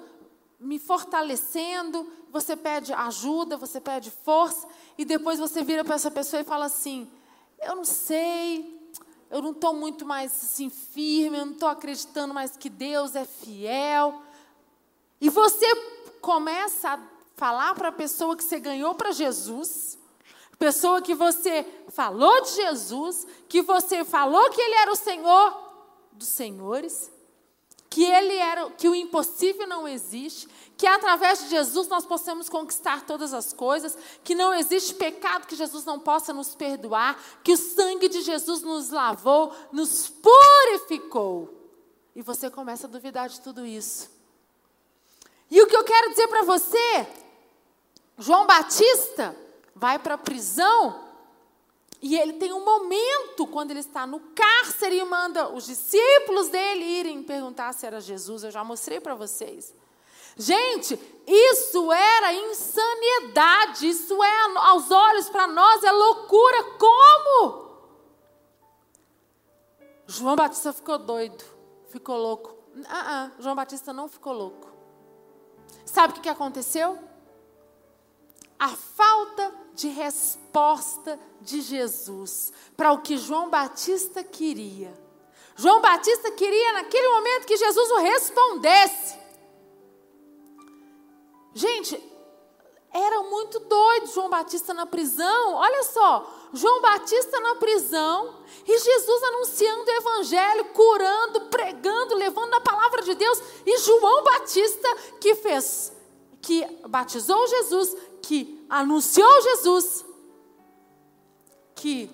me 0.59 0.79
fortalecendo. 0.79 2.11
Você 2.31 2.55
pede 2.55 2.93
ajuda, 2.93 3.57
você 3.57 3.81
pede 3.81 4.11
força, 4.11 4.69
e 4.97 5.05
depois 5.05 5.41
você 5.41 5.65
vira 5.65 5.85
para 5.85 5.97
essa 5.97 6.11
pessoa 6.11 6.41
e 6.41 6.45
fala 6.45 6.67
assim: 6.67 7.11
Eu 7.61 7.75
não 7.75 7.85
sei, 7.85 8.81
eu 9.29 9.43
não 9.43 9.51
estou 9.51 9.75
muito 9.75 10.07
mais 10.07 10.33
assim 10.33 10.71
firme, 10.71 11.39
eu 11.39 11.47
não 11.47 11.55
estou 11.55 11.69
acreditando 11.69 12.33
mais 12.33 12.57
que 12.57 12.71
Deus 12.71 13.17
é 13.17 13.25
fiel. 13.25 14.23
E 15.21 15.29
você 15.29 15.67
começa 16.21 16.91
a 16.91 17.01
falar 17.37 17.75
para 17.75 17.89
a 17.89 17.93
pessoa 17.93 18.37
que 18.37 18.45
você 18.45 18.61
ganhou 18.61 18.95
para 18.95 19.13
Jesus, 19.13 19.99
pessoa 20.59 21.01
que 21.01 21.15
você 21.15 21.67
falou 21.89 22.43
de 22.43 22.51
Jesus, 22.51 23.27
que 23.49 23.63
você 23.63 24.05
falou 24.05 24.51
que 24.51 24.61
ele 24.61 24.75
era 24.75 24.93
o 24.93 24.97
Senhor 24.97 25.71
dos 26.13 26.29
senhores, 26.29 27.11
que 27.89 28.05
ele 28.05 28.37
era 28.37 28.71
que 28.71 28.89
o 28.89 28.95
impossível 28.95 29.67
não 29.67 29.89
existe, 29.89 30.47
que 30.77 30.87
através 30.87 31.41
de 31.41 31.49
Jesus 31.49 31.89
nós 31.89 32.05
possamos 32.05 32.49
conquistar 32.49 33.05
todas 33.05 33.35
as 33.35 33.53
coisas, 33.53 33.97
que 34.23 34.35
não 34.35 34.55
existe 34.55 34.95
pecado 34.95 35.47
que 35.47 35.57
Jesus 35.57 35.85
não 35.85 35.99
possa 35.99 36.33
nos 36.33 36.55
perdoar, 36.55 37.19
que 37.43 37.53
o 37.53 37.57
sangue 37.57 38.09
de 38.09 38.21
Jesus 38.21 38.63
nos 38.63 38.91
lavou, 38.91 39.53
nos 39.73 40.09
purificou. 40.09 41.53
E 42.15 42.23
você 42.23 42.51
começa 42.51 42.87
a 42.87 42.91
duvidar 42.91 43.29
de 43.29 43.41
tudo 43.41 43.65
isso. 43.65 44.20
E 45.51 45.61
o 45.61 45.67
que 45.67 45.77
eu 45.77 45.85
quero 45.85 46.11
dizer 46.11 46.29
para 46.29 46.43
você, 46.43 47.07
João 48.17 48.47
Batista 48.47 49.37
vai 49.75 49.99
para 49.99 50.15
a 50.15 50.19
prisão 50.19 51.11
e 52.03 52.17
ele 52.17 52.35
tem 52.35 52.53
um 52.53 52.65
momento 52.65 53.47
quando 53.47 53.73
ele 53.73 53.81
está 53.81 54.07
no 54.07 54.21
cárcere 54.35 54.99
e 54.99 55.05
manda 55.05 55.51
os 55.51 55.67
discípulos 55.67 56.49
dele 56.49 56.85
irem 56.85 57.23
perguntar 57.23 57.75
se 57.75 57.87
era 57.87 58.01
Jesus. 58.01 58.43
Eu 58.43 58.51
já 58.51 58.65
mostrei 58.65 59.01
para 59.01 59.15
vocês. 59.15 59.75
Gente, 60.37 60.99
isso 61.27 61.93
era 61.93 62.33
insanidade, 62.33 63.89
isso 63.89 64.23
é 64.23 64.41
aos 64.57 64.91
olhos 64.91 65.29
para 65.29 65.47
nós 65.47 65.85
é 65.85 65.93
loucura. 65.93 66.65
Como? 66.79 67.71
João 70.07 70.37
Batista 70.37 70.73
ficou 70.73 70.97
doido, 70.97 71.45
ficou 71.89 72.17
louco. 72.17 72.57
Ah, 72.89 73.05
ah, 73.07 73.31
João 73.39 73.55
Batista 73.55 73.93
não 73.93 74.09
ficou 74.09 74.33
louco. 74.33 74.70
Sabe 75.93 76.17
o 76.17 76.23
que 76.23 76.29
aconteceu? 76.29 76.97
A 78.57 78.69
falta 78.69 79.53
de 79.75 79.89
resposta 79.89 81.19
de 81.41 81.61
Jesus 81.61 82.53
para 82.77 82.93
o 82.93 83.03
que 83.03 83.17
João 83.17 83.51
Batista 83.51 84.23
queria. 84.23 84.95
João 85.57 85.81
Batista 85.81 86.31
queria, 86.31 86.75
naquele 86.75 87.09
momento, 87.09 87.47
que 87.47 87.57
Jesus 87.57 87.91
o 87.91 87.99
respondesse. 87.99 89.19
Gente, 91.55 92.01
era 92.93 93.25
muito 93.25 93.59
doido 93.59 94.13
João 94.13 94.31
Batista 94.31 94.73
na 94.73 94.87
prisão. 94.87 95.55
Olha 95.55 95.83
só, 95.83 96.40
João 96.53 96.81
Batista 96.81 97.41
na 97.41 97.57
prisão 97.57 98.41
e 98.67 98.79
Jesus 98.79 99.23
anunciando 99.23 99.85
o 99.85 99.95
evangelho, 99.95 100.65
curando, 100.67 101.41
pregando, 101.43 102.15
levando 102.15 102.55
a 102.55 102.61
palavra 102.61 103.03
de 103.03 103.15
Deus. 103.15 103.43
E 103.65 103.79
João 103.79 104.25
Batista 104.25 104.89
que 105.21 105.35
fez, 105.37 105.93
que 106.43 106.67
batizou 106.89 107.47
Jesus, 107.47 107.97
que 108.23 108.65
anunciou 108.69 109.43
Jesus, 109.43 110.05
que 111.75 112.11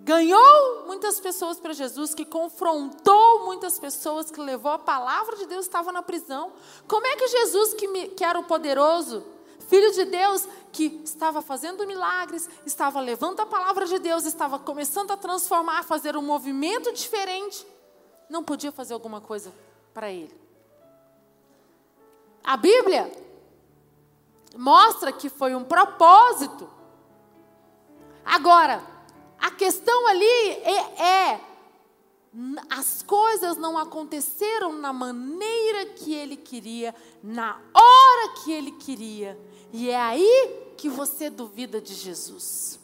ganhou 0.00 0.84
muitas 0.86 1.20
pessoas 1.20 1.60
para 1.60 1.72
Jesus, 1.72 2.14
que 2.14 2.24
confrontou 2.24 3.44
muitas 3.44 3.78
pessoas, 3.78 4.30
que 4.30 4.40
levou 4.40 4.72
a 4.72 4.78
palavra 4.78 5.36
de 5.36 5.46
Deus, 5.46 5.64
estava 5.64 5.92
na 5.92 6.02
prisão. 6.02 6.52
Como 6.88 7.06
é 7.06 7.16
que 7.16 7.28
Jesus, 7.28 7.74
que, 7.74 7.86
me, 7.86 8.08
que 8.08 8.24
era 8.24 8.38
o 8.38 8.44
poderoso, 8.44 9.24
Filho 9.72 9.90
de 9.90 10.04
Deus, 10.04 10.46
que 10.70 11.00
estava 11.02 11.40
fazendo 11.40 11.86
milagres, 11.86 12.46
estava 12.66 13.00
levando 13.00 13.40
a 13.40 13.46
palavra 13.46 13.86
de 13.86 13.98
Deus, 13.98 14.26
estava 14.26 14.58
começando 14.58 15.12
a 15.12 15.16
transformar, 15.16 15.78
a 15.78 15.82
fazer 15.82 16.14
um 16.14 16.20
movimento 16.20 16.92
diferente, 16.92 17.66
não 18.28 18.44
podia 18.44 18.70
fazer 18.70 18.92
alguma 18.92 19.18
coisa 19.18 19.50
para 19.94 20.12
ele. 20.12 20.38
A 22.44 22.54
Bíblia 22.58 23.10
mostra 24.54 25.10
que 25.10 25.30
foi 25.30 25.54
um 25.54 25.64
propósito. 25.64 26.68
Agora, 28.26 28.84
a 29.40 29.50
questão 29.52 30.06
ali 30.06 30.50
é, 30.50 31.02
é, 31.02 31.40
as 32.70 33.02
coisas 33.02 33.56
não 33.56 33.76
aconteceram 33.76 34.72
na 34.72 34.92
maneira 34.92 35.86
que 35.86 36.14
ele 36.14 36.36
queria, 36.36 36.94
na 37.22 37.60
hora 37.74 38.34
que 38.42 38.50
ele 38.50 38.72
queria. 38.72 39.38
E 39.72 39.90
é 39.90 40.00
aí 40.00 40.72
que 40.76 40.88
você 40.88 41.28
duvida 41.28 41.80
de 41.80 41.94
Jesus. 41.94 42.80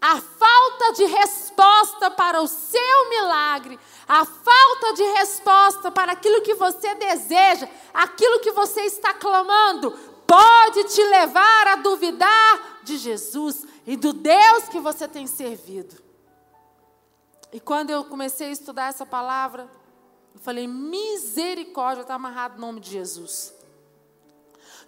A 0.00 0.20
falta 0.20 0.92
de 0.94 1.04
resposta 1.06 2.10
para 2.10 2.40
o 2.40 2.48
seu 2.48 3.08
milagre, 3.08 3.78
a 4.06 4.24
falta 4.24 4.94
de 4.94 5.02
resposta 5.18 5.90
para 5.90 6.12
aquilo 6.12 6.42
que 6.42 6.54
você 6.54 6.94
deseja, 6.94 7.68
aquilo 7.94 8.40
que 8.40 8.50
você 8.52 8.82
está 8.82 9.14
clamando, 9.14 9.92
pode 10.26 10.84
te 10.84 11.02
levar 11.04 11.68
a 11.68 11.76
duvidar 11.76 12.80
de 12.82 12.96
Jesus 12.96 13.64
e 13.86 13.96
do 13.96 14.12
Deus 14.12 14.68
que 14.68 14.80
você 14.80 15.06
tem 15.06 15.26
servido. 15.26 16.11
E 17.52 17.60
quando 17.60 17.90
eu 17.90 18.04
comecei 18.04 18.48
a 18.48 18.52
estudar 18.52 18.88
essa 18.88 19.04
palavra, 19.04 19.70
eu 20.34 20.40
falei: 20.40 20.66
misericórdia, 20.66 22.02
está 22.02 22.14
amarrado 22.14 22.56
o 22.56 22.60
nome 22.60 22.80
de 22.80 22.90
Jesus. 22.90 23.54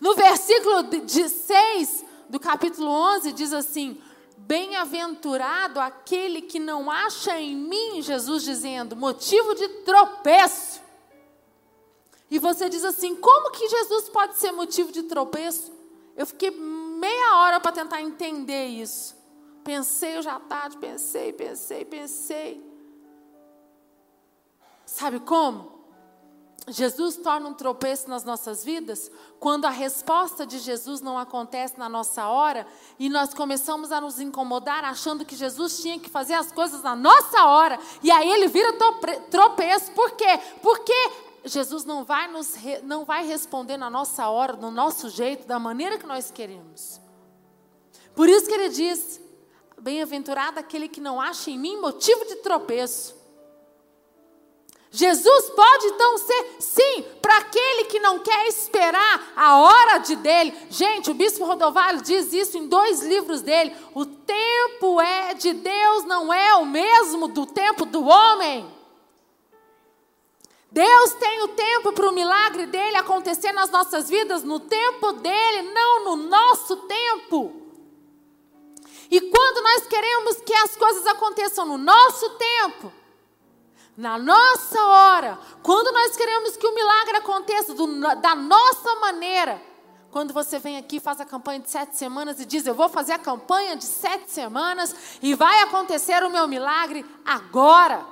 No 0.01 0.15
versículo 0.15 0.83
de 1.05 1.29
6 1.29 2.05
do 2.29 2.41
capítulo 2.41 2.89
11, 2.89 3.33
diz 3.33 3.53
assim: 3.53 4.01
Bem-aventurado 4.37 5.79
aquele 5.79 6.43
que 6.43 6.59
não 6.59 6.91
acha 6.91 7.39
em 7.39 7.55
mim, 7.55 8.03
Jesus 8.03 8.43
dizendo, 8.43 8.97
motivo 8.97 9.55
de 9.55 9.69
tropeço. 9.85 10.83
E 12.31 12.39
você 12.39 12.69
diz 12.69 12.85
assim: 12.85 13.15
como 13.15 13.51
que 13.51 13.69
Jesus 13.69 14.09
pode 14.09 14.37
ser 14.37 14.53
motivo 14.53 14.91
de 14.91 15.03
tropeço? 15.05 15.73
Eu 16.17 16.27
fiquei 16.27 16.51
meia 16.51 17.37
hora 17.39 17.61
para 17.61 17.73
tentar 17.73 18.01
entender 18.01 18.67
isso. 18.67 19.15
Pensei 19.65 20.19
hoje 20.19 20.29
à 20.29 20.39
tarde, 20.39 20.77
pensei, 20.77 21.33
pensei, 21.33 21.85
pensei. 21.85 22.63
Sabe 24.85 25.19
como? 25.21 25.73
Jesus 26.69 27.17
torna 27.17 27.49
um 27.49 27.55
tropeço 27.55 28.09
nas 28.09 28.25
nossas 28.25 28.65
vidas 28.65 29.11
quando 29.39 29.67
a 29.67 29.71
resposta 29.71 30.47
de 30.47 30.59
Jesus 30.59 31.03
não 31.03 31.19
acontece 31.19 31.79
na 31.79 31.91
nossa 31.91 32.27
hora 32.27 32.67
e 32.99 33.11
nós 33.11 33.35
começamos 33.35 33.93
a 33.93 34.01
nos 34.01 34.19
incomodar 34.19 34.83
achando 34.83 35.27
que 35.27 35.37
Jesus 35.37 35.81
tinha 35.81 35.99
que 35.99 36.09
fazer 36.09 36.35
as 36.35 36.51
coisas 36.51 36.83
na 36.83 36.97
nossa 36.97 37.45
hora 37.45 37.79
e 38.03 38.11
aí 38.11 38.31
ele 38.31 38.49
vira 38.49 38.73
tropeço. 39.31 39.93
Por 39.93 40.13
quê? 40.13 40.41
Porque 40.63 41.11
Jesus 41.45 41.85
não 41.85 42.03
vai, 42.03 42.29
nos, 42.29 42.55
não 42.83 43.05
vai 43.05 43.27
responder 43.27 43.77
na 43.77 43.91
nossa 43.91 44.29
hora, 44.29 44.55
no 44.55 44.71
nosso 44.71 45.11
jeito, 45.11 45.47
da 45.47 45.59
maneira 45.59 45.99
que 45.99 46.07
nós 46.07 46.31
queremos. 46.31 46.99
Por 48.15 48.29
isso 48.29 48.47
que 48.47 48.55
ele 48.55 48.71
diz: 48.71 49.21
Bem-aventurado 49.85 50.59
aquele 50.59 50.89
que 50.89 50.99
não 50.99 51.21
acha 51.21 51.51
em 51.51 51.59
mim 51.59 51.79
motivo 51.79 52.25
de 52.25 52.37
tropeço. 52.37 53.15
Jesus 54.91 55.51
pode 55.51 55.87
então 55.89 56.17
ser, 56.17 56.57
sim, 56.59 57.05
para 57.21 57.37
aquele 57.37 57.85
que 57.85 58.01
não 58.01 58.19
quer 58.21 58.47
esperar 58.47 59.35
a 59.37 59.59
hora 59.59 59.99
de 59.99 60.17
dele. 60.17 60.57
Gente, 60.71 61.11
o 61.11 61.15
bispo 61.15 61.45
Rodovalho 61.45 62.01
diz 62.01 62.33
isso 62.33 62.57
em 62.57 62.67
dois 62.67 63.03
livros 63.03 63.43
dele. 63.43 63.77
O 63.95 64.07
tempo 64.07 65.03
é 65.03 65.35
de 65.35 65.53
Deus, 65.53 66.05
não 66.05 66.33
é 66.33 66.55
o 66.55 66.65
mesmo 66.65 67.29
do 67.29 67.45
tempo 67.45 67.85
do 67.85 68.07
homem. 68.07 68.67
Deus 70.73 71.13
tem 71.13 71.43
o 71.43 71.49
tempo 71.49 71.93
para 71.93 72.09
o 72.09 72.15
milagre 72.15 72.65
dele 72.65 72.97
acontecer 72.97 73.53
nas 73.53 73.69
nossas 73.69 74.09
vidas, 74.09 74.43
no 74.43 74.61
tempo 74.61 75.13
dele, 75.13 75.75
não 75.75 76.05
no 76.05 76.17
nosso 76.17 76.75
tempo. 76.75 77.64
E 79.11 79.21
quando 79.21 79.63
nós 79.63 79.87
queremos 79.87 80.37
que 80.41 80.55
as 80.55 80.77
coisas 80.77 81.07
aconteçam 81.07 81.65
no 81.67 81.79
nosso 81.79 82.31
tempo, 82.31 82.93
na 83.97 84.19
nossa 84.19 84.85
hora, 84.85 85.39
quando 85.63 85.93
nós 85.93 86.17
queremos 86.17 86.57
que 86.57 86.67
o 86.67 86.75
milagre 86.75 87.17
aconteça 87.17 87.75
do, 87.75 87.87
da 88.17 88.35
nossa 88.35 88.97
maneira, 88.97 89.63
quando 90.11 90.33
você 90.33 90.59
vem 90.59 90.77
aqui 90.77 91.01
faz 91.01 91.21
a 91.21 91.25
campanha 91.25 91.61
de 91.61 91.69
sete 91.71 91.97
semanas 91.97 92.39
e 92.41 92.45
diz: 92.45 92.67
Eu 92.67 92.75
vou 92.75 92.89
fazer 92.89 93.13
a 93.13 93.19
campanha 93.19 93.77
de 93.77 93.85
sete 93.85 94.31
semanas 94.31 94.95
e 95.21 95.35
vai 95.35 95.63
acontecer 95.63 96.23
o 96.23 96.31
meu 96.31 96.47
milagre 96.47 97.05
agora. 97.25 98.07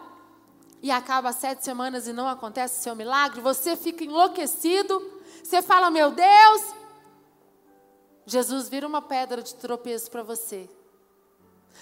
e 0.83 0.91
acaba 0.91 1.33
sete 1.33 1.65
semanas 1.65 2.09
e 2.09 2.13
não 2.13 2.27
acontece 2.27 2.83
seu 2.83 2.97
milagre, 2.97 3.41
você 3.41 3.77
fica 3.77 4.03
enlouquecido, 4.03 5.01
você 5.43 5.63
fala, 5.63 5.91
meu 5.91 6.11
Deus. 6.11 6.63
Jesus 8.27 8.69
vira 8.69 8.87
uma 8.87 9.03
pedra 9.03 9.43
de 9.43 9.55
tropeço 9.55 10.11
para 10.11 10.23
você, 10.23 10.69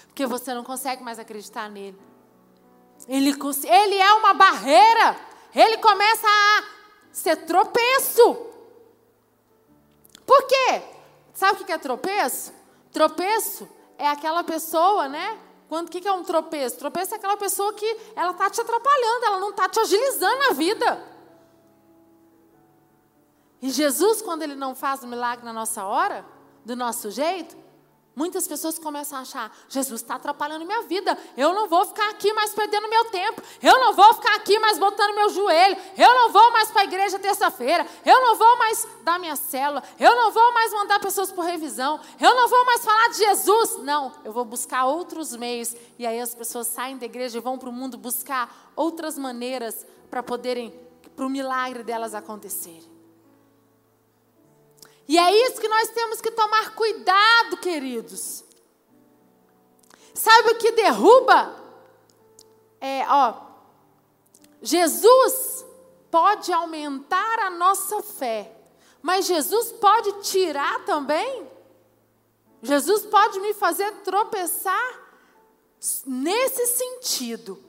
porque 0.07 0.25
você 0.25 0.53
não 0.53 0.63
consegue 0.63 1.03
mais 1.03 1.19
acreditar 1.19 1.69
nele. 1.69 1.99
Ele, 3.07 3.31
ele 3.31 3.95
é 3.95 4.13
uma 4.13 4.33
barreira, 4.33 5.15
ele 5.53 5.77
começa 5.77 6.27
a 6.27 6.63
ser 7.11 7.37
tropeço. 7.45 8.47
Por 10.25 10.47
quê? 10.47 10.81
Sabe 11.33 11.61
o 11.61 11.65
que 11.65 11.71
é 11.71 11.77
tropeço? 11.77 12.53
Tropeço 12.91 13.67
é 13.97 14.07
aquela 14.07 14.43
pessoa, 14.43 15.07
né? 15.07 15.39
Quando 15.67 15.87
o 15.87 15.91
que 15.91 16.07
é 16.07 16.11
um 16.11 16.23
tropeço? 16.23 16.77
Tropeço 16.77 17.13
é 17.13 17.17
aquela 17.17 17.37
pessoa 17.37 17.73
que 17.73 17.97
ela 18.15 18.33
tá 18.33 18.49
te 18.49 18.59
atrapalhando, 18.59 19.25
ela 19.25 19.39
não 19.39 19.53
tá 19.53 19.69
te 19.69 19.79
agilizando 19.79 20.43
a 20.49 20.53
vida. 20.53 21.11
E 23.61 23.69
Jesus, 23.69 24.21
quando 24.21 24.41
ele 24.41 24.55
não 24.55 24.75
faz 24.75 25.03
o 25.03 25.07
milagre 25.07 25.45
na 25.45 25.53
nossa 25.53 25.85
hora, 25.85 26.25
do 26.65 26.75
nosso 26.75 27.09
jeito, 27.09 27.55
Muitas 28.13 28.45
pessoas 28.45 28.77
começam 28.77 29.17
a 29.17 29.21
achar: 29.21 29.55
Jesus 29.69 30.01
está 30.01 30.15
atrapalhando 30.15 30.65
minha 30.65 30.81
vida. 30.81 31.17
Eu 31.37 31.53
não 31.53 31.69
vou 31.69 31.85
ficar 31.85 32.09
aqui 32.09 32.33
mais 32.33 32.53
perdendo 32.53 32.89
meu 32.89 33.05
tempo. 33.05 33.41
Eu 33.63 33.79
não 33.79 33.93
vou 33.93 34.13
ficar 34.15 34.35
aqui 34.35 34.59
mais 34.59 34.77
botando 34.77 35.15
meu 35.15 35.29
joelho. 35.29 35.77
Eu 35.97 36.13
não 36.13 36.29
vou 36.29 36.51
mais 36.51 36.69
para 36.69 36.81
a 36.81 36.83
igreja 36.83 37.17
terça-feira. 37.17 37.87
Eu 38.05 38.19
não 38.19 38.35
vou 38.35 38.57
mais 38.57 38.85
dar 39.03 39.17
minha 39.17 39.37
célula. 39.37 39.81
Eu 39.97 40.13
não 40.13 40.29
vou 40.29 40.53
mais 40.53 40.73
mandar 40.73 40.99
pessoas 40.99 41.31
por 41.31 41.45
revisão. 41.45 42.01
Eu 42.19 42.35
não 42.35 42.49
vou 42.49 42.65
mais 42.65 42.83
falar 42.83 43.07
de 43.09 43.17
Jesus. 43.17 43.77
Não, 43.77 44.11
eu 44.25 44.33
vou 44.33 44.43
buscar 44.43 44.85
outros 44.85 45.33
meios. 45.33 45.73
E 45.97 46.05
aí 46.05 46.19
as 46.19 46.35
pessoas 46.35 46.67
saem 46.67 46.97
da 46.97 47.05
igreja 47.05 47.37
e 47.37 47.41
vão 47.41 47.57
para 47.57 47.69
o 47.69 47.73
mundo 47.73 47.97
buscar 47.97 48.73
outras 48.75 49.17
maneiras 49.17 49.85
para 50.09 50.21
poderem, 50.21 50.77
para 51.15 51.25
o 51.25 51.29
milagre 51.29 51.81
delas 51.81 52.13
acontecer. 52.13 52.90
E 55.11 55.17
é 55.17 55.45
isso 55.45 55.59
que 55.59 55.67
nós 55.67 55.89
temos 55.89 56.21
que 56.21 56.31
tomar 56.31 56.73
cuidado, 56.73 57.57
queridos. 57.57 58.45
Sabe 60.13 60.51
o 60.51 60.57
que 60.57 60.71
derruba? 60.71 61.53
É, 62.79 63.05
ó, 63.09 63.33
Jesus 64.61 65.65
pode 66.09 66.53
aumentar 66.53 67.39
a 67.39 67.49
nossa 67.49 68.01
fé, 68.01 68.55
mas 69.01 69.25
Jesus 69.25 69.73
pode 69.73 70.13
tirar 70.21 70.85
também. 70.85 71.45
Jesus 72.63 73.05
pode 73.07 73.37
me 73.41 73.53
fazer 73.53 73.91
tropeçar 74.05 74.97
nesse 76.05 76.67
sentido. 76.67 77.61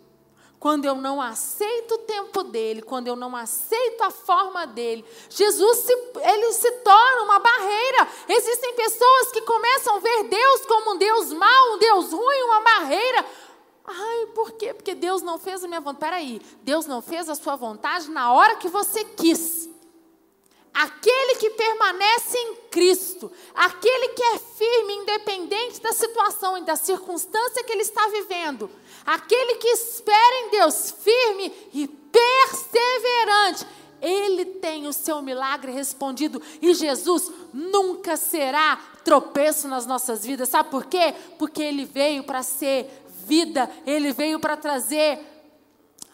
Quando 0.62 0.84
eu 0.84 0.94
não 0.94 1.20
aceito 1.20 1.96
o 1.96 1.98
tempo 1.98 2.44
dele, 2.44 2.82
quando 2.82 3.08
eu 3.08 3.16
não 3.16 3.34
aceito 3.34 4.00
a 4.04 4.12
forma 4.12 4.64
dele, 4.64 5.04
Jesus 5.28 5.78
se, 5.78 5.92
ele 6.22 6.52
se 6.52 6.70
torna 6.84 7.24
uma 7.24 7.40
barreira. 7.40 8.08
Existem 8.28 8.72
pessoas 8.74 9.32
que 9.32 9.40
começam 9.40 9.96
a 9.96 9.98
ver 9.98 10.22
Deus 10.28 10.64
como 10.66 10.92
um 10.92 10.98
Deus 10.98 11.32
mau, 11.32 11.72
um 11.72 11.78
Deus 11.78 12.12
ruim, 12.12 12.42
uma 12.44 12.60
barreira. 12.60 13.26
Ai, 13.84 14.26
por 14.36 14.52
quê? 14.52 14.72
Porque 14.72 14.94
Deus 14.94 15.20
não 15.20 15.36
fez 15.36 15.64
a 15.64 15.66
minha 15.66 15.80
vontade. 15.80 16.12
Peraí, 16.12 16.40
Deus 16.62 16.86
não 16.86 17.02
fez 17.02 17.28
a 17.28 17.34
sua 17.34 17.56
vontade 17.56 18.08
na 18.08 18.32
hora 18.32 18.54
que 18.54 18.68
você 18.68 19.04
quis. 19.04 19.61
Aquele 20.74 21.36
que 21.36 21.50
permanece 21.50 22.38
em 22.38 22.54
Cristo, 22.70 23.30
aquele 23.54 24.08
que 24.08 24.22
é 24.22 24.38
firme, 24.38 24.94
independente 24.94 25.80
da 25.82 25.92
situação 25.92 26.56
e 26.56 26.62
da 26.62 26.76
circunstância 26.76 27.62
que 27.62 27.72
ele 27.72 27.82
está 27.82 28.08
vivendo, 28.08 28.70
aquele 29.04 29.56
que 29.56 29.68
espera 29.68 30.46
em 30.46 30.50
Deus, 30.50 30.94
firme 31.02 31.52
e 31.74 31.86
perseverante, 31.86 33.66
ele 34.00 34.44
tem 34.44 34.88
o 34.88 34.92
seu 34.92 35.22
milagre 35.22 35.70
respondido 35.70 36.42
e 36.60 36.74
Jesus 36.74 37.30
nunca 37.52 38.16
será 38.16 38.76
tropeço 39.04 39.68
nas 39.68 39.86
nossas 39.86 40.24
vidas. 40.24 40.48
Sabe 40.48 40.70
por 40.70 40.86
quê? 40.86 41.14
Porque 41.38 41.62
ele 41.62 41.84
veio 41.84 42.24
para 42.24 42.42
ser 42.42 42.90
vida, 43.26 43.70
ele 43.86 44.12
veio 44.12 44.40
para 44.40 44.56
trazer 44.56 45.20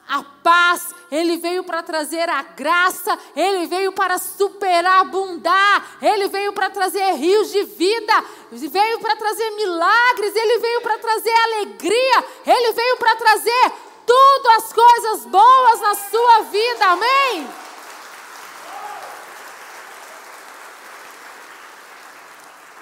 a 0.09 0.23
paz, 0.42 0.94
ele 1.11 1.37
veio 1.37 1.62
para 1.62 1.83
trazer 1.83 2.29
a 2.29 2.42
graça, 2.42 3.18
ele 3.37 3.66
veio 3.66 3.92
para 3.92 4.16
superabundar, 4.18 5.99
ele 6.01 6.29
veio 6.29 6.53
para 6.53 6.71
trazer 6.71 7.12
rios 7.12 7.51
de 7.53 7.64
vida, 7.64 8.25
veio 8.51 8.99
para 9.01 9.16
trazer 9.16 9.51
milagres, 9.51 10.35
ele 10.35 10.59
veio 10.59 10.81
para 10.81 10.99
trazer 10.99 11.31
alegria, 11.31 12.25
ele 12.47 12.73
veio 12.73 12.97
para 12.97 13.16
trazer 13.16 13.73
tudo 14.07 14.49
as 14.57 14.73
coisas 14.73 15.27
boas 15.27 15.81
na 15.81 15.94
sua 15.94 16.42
vida, 16.44 16.87
amém? 16.87 17.49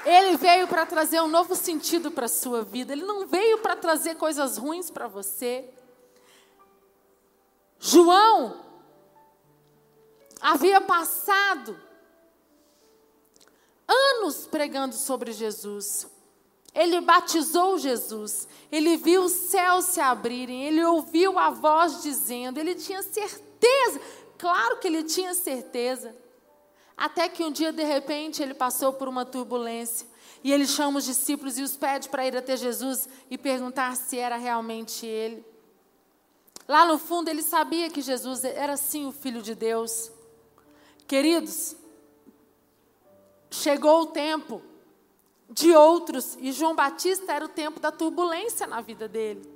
Ele 0.05 0.37
veio 0.37 0.69
para 0.69 0.87
trazer 0.87 1.21
um 1.21 1.27
novo 1.27 1.57
sentido 1.57 2.13
para 2.13 2.27
a 2.27 2.29
sua 2.29 2.63
vida. 2.63 2.93
Ele 2.93 3.05
não 3.05 3.27
veio 3.27 3.59
para 3.59 3.75
trazer 3.75 4.15
coisas 4.15 4.57
ruins 4.57 4.89
para 4.89 5.09
você. 5.09 5.69
João 7.97 8.61
havia 10.39 10.83
passado 10.83 11.81
anos 13.89 14.47
pregando 14.47 14.95
sobre 14.95 15.33
Jesus. 15.33 16.07
Ele 16.75 17.01
batizou 17.01 17.79
Jesus, 17.79 18.47
ele 18.71 18.99
viu 18.99 19.23
os 19.23 19.33
céus 19.33 19.87
se 19.87 19.99
abrirem, 19.99 20.67
ele 20.67 20.85
ouviu 20.85 21.39
a 21.39 21.49
voz 21.49 22.03
dizendo, 22.03 22.61
ele 22.61 22.75
tinha 22.75 23.03
certeza, 23.03 23.99
claro 24.37 24.77
que 24.77 24.87
ele 24.87 25.03
tinha 25.03 25.33
certeza. 25.33 26.15
Até 26.95 27.31
que 27.31 27.43
um 27.43 27.51
dia, 27.51 27.73
de 27.73 27.83
repente, 27.83 28.43
ele 28.43 28.53
passou 28.53 28.93
por 28.93 29.09
uma 29.09 29.25
turbulência 29.25 30.07
e 30.45 30.53
ele 30.53 30.67
chama 30.67 30.99
os 30.99 31.07
discípulos 31.07 31.59
e 31.59 31.63
os 31.63 31.79
pede 31.79 32.11
para 32.11 32.27
ir 32.27 32.37
até 32.37 32.59
Jesus 32.59 33.09
e 33.31 33.39
perguntar 33.39 33.97
se 33.97 34.19
era 34.19 34.37
realmente 34.37 35.07
ele. 35.07 35.56
Lá 36.69 36.85
no 36.85 36.99
fundo 36.99 37.29
ele 37.29 37.43
sabia 37.43 37.89
que 37.89 38.03
Jesus 38.03 38.45
era 38.45 38.77
sim 38.77 39.07
o 39.07 39.13
Filho 39.13 39.41
de 39.41 39.55
Deus. 39.55 40.11
Queridos, 41.07 41.77
chegou 43.51 44.03
o 44.03 44.07
tempo 44.07 44.61
de 45.49 45.73
outros, 45.73 46.37
e 46.41 46.51
João 46.51 46.75
Batista 46.75 47.33
era 47.33 47.45
o 47.45 47.49
tempo 47.49 47.79
da 47.79 47.93
turbulência 47.93 48.67
na 48.67 48.81
vida 48.81 49.07
dele. 49.07 49.56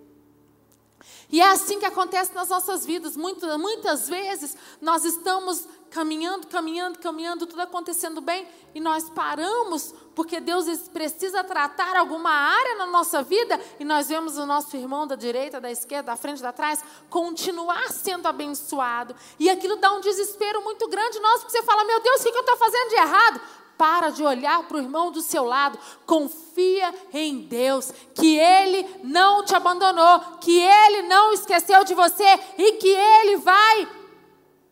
E 1.30 1.40
é 1.40 1.48
assim 1.48 1.78
que 1.78 1.86
acontece 1.86 2.34
nas 2.34 2.48
nossas 2.48 2.84
vidas. 2.84 3.16
Muitas, 3.16 3.58
muitas 3.58 4.08
vezes 4.08 4.56
nós 4.80 5.04
estamos 5.04 5.66
caminhando, 5.90 6.46
caminhando, 6.46 6.98
caminhando, 6.98 7.46
tudo 7.46 7.62
acontecendo 7.62 8.20
bem, 8.20 8.46
e 8.74 8.80
nós 8.80 9.10
paramos 9.10 9.92
porque 10.14 10.38
Deus 10.40 10.66
precisa 10.88 11.42
tratar 11.42 11.96
alguma 11.96 12.30
área 12.30 12.76
na 12.76 12.86
nossa 12.86 13.22
vida, 13.22 13.60
e 13.78 13.84
nós 13.84 14.08
vemos 14.08 14.38
o 14.38 14.46
nosso 14.46 14.76
irmão 14.76 15.06
da 15.06 15.16
direita, 15.16 15.60
da 15.60 15.70
esquerda, 15.70 16.12
da 16.12 16.16
frente, 16.16 16.42
da 16.42 16.52
trás, 16.52 16.82
continuar 17.08 17.90
sendo 17.90 18.26
abençoado. 18.26 19.16
E 19.38 19.50
aquilo 19.50 19.76
dá 19.76 19.92
um 19.92 20.00
desespero 20.00 20.62
muito 20.62 20.86
grande 20.88 21.18
nós, 21.18 21.40
porque 21.40 21.56
você 21.56 21.62
fala: 21.62 21.84
Meu 21.84 22.00
Deus, 22.00 22.20
o 22.20 22.24
que 22.24 22.28
eu 22.30 22.40
estou 22.40 22.56
fazendo 22.56 22.88
de 22.88 22.96
errado? 22.96 23.40
Para 23.80 24.10
de 24.10 24.22
olhar 24.22 24.64
para 24.64 24.76
o 24.76 24.80
irmão 24.80 25.10
do 25.10 25.22
seu 25.22 25.42
lado. 25.42 25.78
Confia 26.04 26.94
em 27.14 27.38
Deus, 27.38 27.90
que 28.14 28.36
Ele 28.36 28.86
não 29.02 29.42
te 29.42 29.54
abandonou, 29.54 30.20
que 30.38 30.60
Ele 30.60 31.00
não 31.08 31.32
esqueceu 31.32 31.82
de 31.82 31.94
você 31.94 32.26
e 32.58 32.72
que 32.72 32.88
Ele 32.88 33.38
vai 33.38 33.88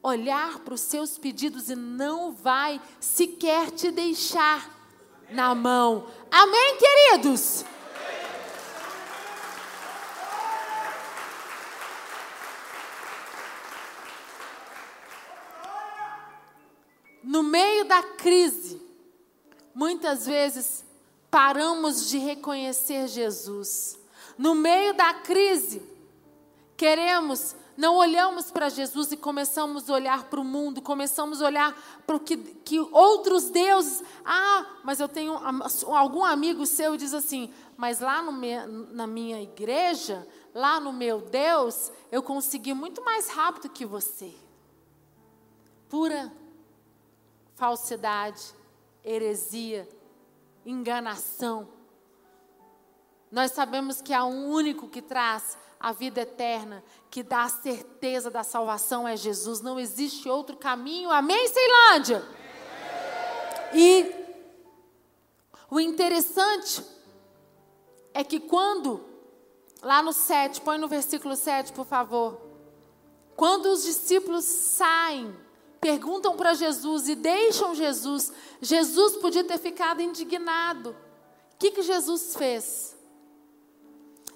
olhar 0.03 0.59
para 0.59 0.75
os 0.75 0.83
seus 0.83 1.17
pedidos 1.17 1.71
e 1.71 1.75
não 1.75 2.33
vai 2.33 2.79
sequer 3.01 3.71
te 3.71 3.91
deixar 3.91 4.69
na 5.31 5.55
mão. 5.55 6.07
Amém, 6.31 6.77
queridos? 6.77 7.65
No 17.25 17.43
meio 17.43 17.87
da 17.87 18.03
crise, 18.03 18.88
Muitas 19.79 20.27
vezes 20.27 20.85
paramos 21.31 22.09
de 22.09 22.19
reconhecer 22.19 23.07
Jesus. 23.07 23.97
No 24.37 24.53
meio 24.53 24.93
da 24.93 25.15
crise, 25.15 25.81
queremos, 26.77 27.55
não 27.77 27.95
olhamos 27.95 28.51
para 28.51 28.69
Jesus 28.71 29.13
e 29.13 29.17
começamos 29.17 29.89
a 29.89 29.95
olhar 29.95 30.25
para 30.25 30.41
o 30.41 30.45
mundo, 30.45 30.83
começamos 30.83 31.41
a 31.41 31.47
olhar 31.47 31.81
para 32.05 32.17
o 32.17 32.19
que, 32.19 32.37
que 32.37 32.81
outros 32.81 33.51
deuses. 33.51 34.03
Ah, 34.25 34.67
mas 34.83 34.99
eu 34.99 35.07
tenho 35.07 35.35
algum 35.95 36.25
amigo 36.25 36.67
seu 36.67 36.97
diz 36.97 37.15
assim: 37.15 37.55
mas 37.77 38.01
lá 38.01 38.21
me, 38.21 38.57
na 38.91 39.07
minha 39.07 39.41
igreja, 39.41 40.27
lá 40.53 40.81
no 40.81 40.93
meu 40.93 41.21
Deus, 41.21 41.93
eu 42.11 42.21
consegui 42.21 42.75
muito 42.75 43.01
mais 43.05 43.29
rápido 43.29 43.69
que 43.69 43.87
você. 43.87 44.35
Pura 45.89 46.33
falsidade 47.55 48.58
heresia, 49.09 49.89
enganação. 50.65 51.69
Nós 53.31 53.53
sabemos 53.53 54.01
que 54.01 54.13
há 54.13 54.25
um 54.25 54.51
único 54.51 54.89
que 54.89 55.03
traz 55.03 55.57
a 55.81 55.93
vida 55.93 56.23
eterna, 56.23 56.83
que 57.11 57.23
dá 57.23 57.45
a 57.45 57.49
certeza 57.49 58.31
da 58.31 58.43
salvação 58.43 59.07
é 59.07 59.17
Jesus. 59.17 59.61
Não 59.61 59.79
existe 59.79 60.29
outro 60.29 60.57
caminho. 60.57 61.11
Amém, 61.11 61.49
Ceilândia? 61.49 62.25
E 63.73 64.13
o 65.71 65.79
interessante 65.79 66.83
é 68.13 68.25
que 68.25 68.41
quando, 68.41 69.05
lá 69.83 70.03
no 70.03 70.13
7, 70.13 70.61
põe 70.63 70.79
no 70.79 70.89
versículo 70.89 71.37
7, 71.37 71.73
por 71.73 71.87
favor. 71.87 72.41
Quando 73.37 73.67
os 73.67 73.85
discípulos 73.85 74.45
saem, 74.45 75.33
perguntam 75.81 76.37
para 76.37 76.55
Jesus 76.55 77.09
e 77.09 77.15
deixam 77.15 77.75
Jesus, 77.75 78.33
Jesus 78.61 79.17
podia 79.17 79.45
ter 79.45 79.59
ficado 79.59 80.01
indignado. 80.01 80.91
O 81.55 81.59
que, 81.59 81.71
que 81.71 81.83
Jesus 81.83 82.37
fez? 82.37 82.97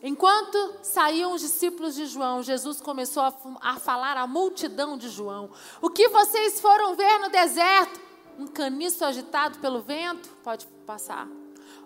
Enquanto 0.03 0.79
saíam 0.83 1.33
os 1.33 1.41
discípulos 1.41 1.95
de 1.95 2.07
João, 2.07 2.43
Jesus 2.43 2.81
começou 2.81 3.23
a, 3.23 3.33
a, 3.61 3.77
falar 3.77 4.17
à 4.17 4.27
multidão 4.27 4.99
de 4.99 5.09
João: 5.09 5.51
O 5.81 5.89
que 5.89 6.09
vocês 6.09 6.61
foram 6.61 6.97
ver 6.97 7.21
no 7.21 7.29
deserto? 7.29 8.01
Um 8.37 8.49
caniço 8.49 9.05
agitado 9.05 9.61
pelo 9.61 9.81
vento? 9.81 10.29
Pode 10.43 10.67
passar. 10.85 11.29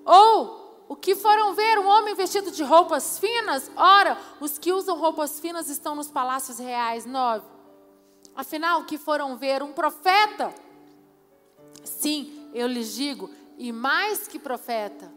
Ou 0.02 0.84
o 0.88 0.96
que 0.96 1.14
foram 1.14 1.52
ver? 1.52 1.78
Um 1.78 1.86
homem 1.86 2.14
vestido 2.14 2.50
de 2.50 2.62
roupas 2.62 3.18
finas? 3.18 3.70
Ora, 3.76 4.16
os 4.40 4.58
que 4.58 4.72
usam 4.72 4.96
roupas 4.96 5.38
finas 5.38 5.68
estão 5.68 5.94
nos 5.94 6.10
palácios 6.10 6.58
reais. 6.58 7.04
Nove. 7.04 7.55
Afinal, 8.36 8.84
que 8.84 8.98
foram 8.98 9.36
ver? 9.36 9.62
Um 9.62 9.72
profeta? 9.72 10.54
Sim, 11.82 12.50
eu 12.52 12.66
lhes 12.66 12.94
digo, 12.94 13.30
e 13.56 13.72
mais 13.72 14.28
que 14.28 14.38
profeta 14.38 15.10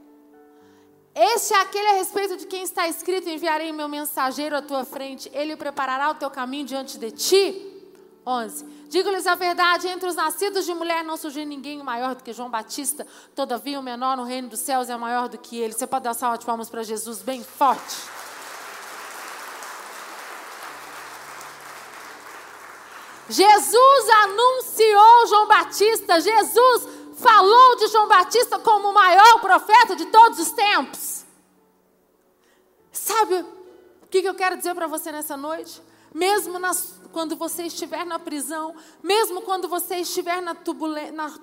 este 1.22 1.54
é 1.54 1.62
aquele 1.62 1.88
a 1.88 1.94
respeito 1.96 2.38
de 2.38 2.46
quem 2.46 2.64
está 2.64 2.88
escrito: 2.88 3.28
enviarei 3.28 3.74
meu 3.74 3.90
mensageiro 3.90 4.56
à 4.56 4.62
tua 4.62 4.86
frente, 4.86 5.30
ele 5.34 5.56
preparará 5.58 6.10
o 6.12 6.16
teu 6.16 6.30
caminho 6.30 6.66
diante 6.66 6.98
de 6.98 7.12
ti. 7.12 7.66
11. 8.26 8.66
Digo-lhes 8.88 9.28
a 9.28 9.36
verdade: 9.36 9.88
entre 9.88 10.08
os 10.08 10.16
nascidos 10.16 10.66
de 10.66 10.74
mulher 10.74 11.04
não 11.04 11.18
surgiu 11.18 11.46
ninguém 11.46 11.84
maior 11.84 12.16
do 12.16 12.24
que 12.24 12.32
João 12.32 12.50
Batista, 12.50 13.06
todavia 13.36 13.80
o 13.80 13.84
menor 13.84 14.16
no 14.16 14.24
reino 14.24 14.48
dos 14.48 14.60
céus 14.60 14.90
é 14.90 14.96
maior 14.96 15.28
do 15.28 15.38
que 15.38 15.58
ele. 15.58 15.74
Você 15.74 15.86
pode 15.86 16.06
dar 16.06 16.14
salva 16.14 16.38
de 16.38 16.46
palmas 16.46 16.70
para 16.70 16.84
Jesus 16.84 17.22
bem 17.22 17.44
forte. 17.44 18.19
Jesus 23.30 24.10
anunciou 24.24 25.28
João 25.28 25.48
Batista, 25.48 26.20
Jesus 26.20 26.88
falou 27.16 27.76
de 27.76 27.88
João 27.88 28.08
Batista 28.08 28.58
como 28.60 28.90
o 28.90 28.94
maior 28.94 29.40
profeta 29.40 29.96
de 29.96 30.06
todos 30.08 30.40
os 30.40 30.52
tempos. 30.52 31.26
Sabe 32.92 33.46
o 34.02 34.08
que, 34.08 34.20
eu 34.20 34.34
quero 34.34 34.58
dizer 34.58 34.74
para 34.74 34.88
você 34.88 35.12
nessa 35.12 35.38
noite? 35.38 35.82
Mesmo 36.14 36.58
nas, 36.58 37.00
quando 37.12 37.36
você 37.36 37.64
estiver 37.64 38.06
na 38.06 38.18
prisão, 38.18 38.76
mesmo 39.04 39.42
quando 39.42 39.68
você 39.68 39.98
estiver 39.98 40.42
na, 40.42 40.56
na 41.14 41.40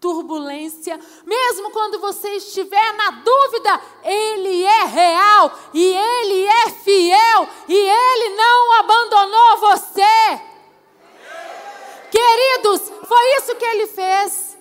turbulência, 0.00 0.98
mesmo 1.24 1.70
quando 1.70 2.00
você 2.00 2.28
estiver 2.36 2.94
na 2.94 3.10
dúvida, 3.10 3.80
Ele 4.02 4.64
é 4.64 4.84
real 4.84 5.58
e 5.72 5.84
Ele 5.84 6.46
é 6.46 6.70
fiel 6.70 7.48
e 7.68 7.74
Ele 7.74 8.36
não 8.36 8.72
abandonou 8.80 9.56
você. 9.58 10.48
Queridos, 12.18 12.80
foi 13.06 13.36
isso 13.36 13.54
que 13.54 13.64
Ele 13.64 13.86
fez. 13.86 14.58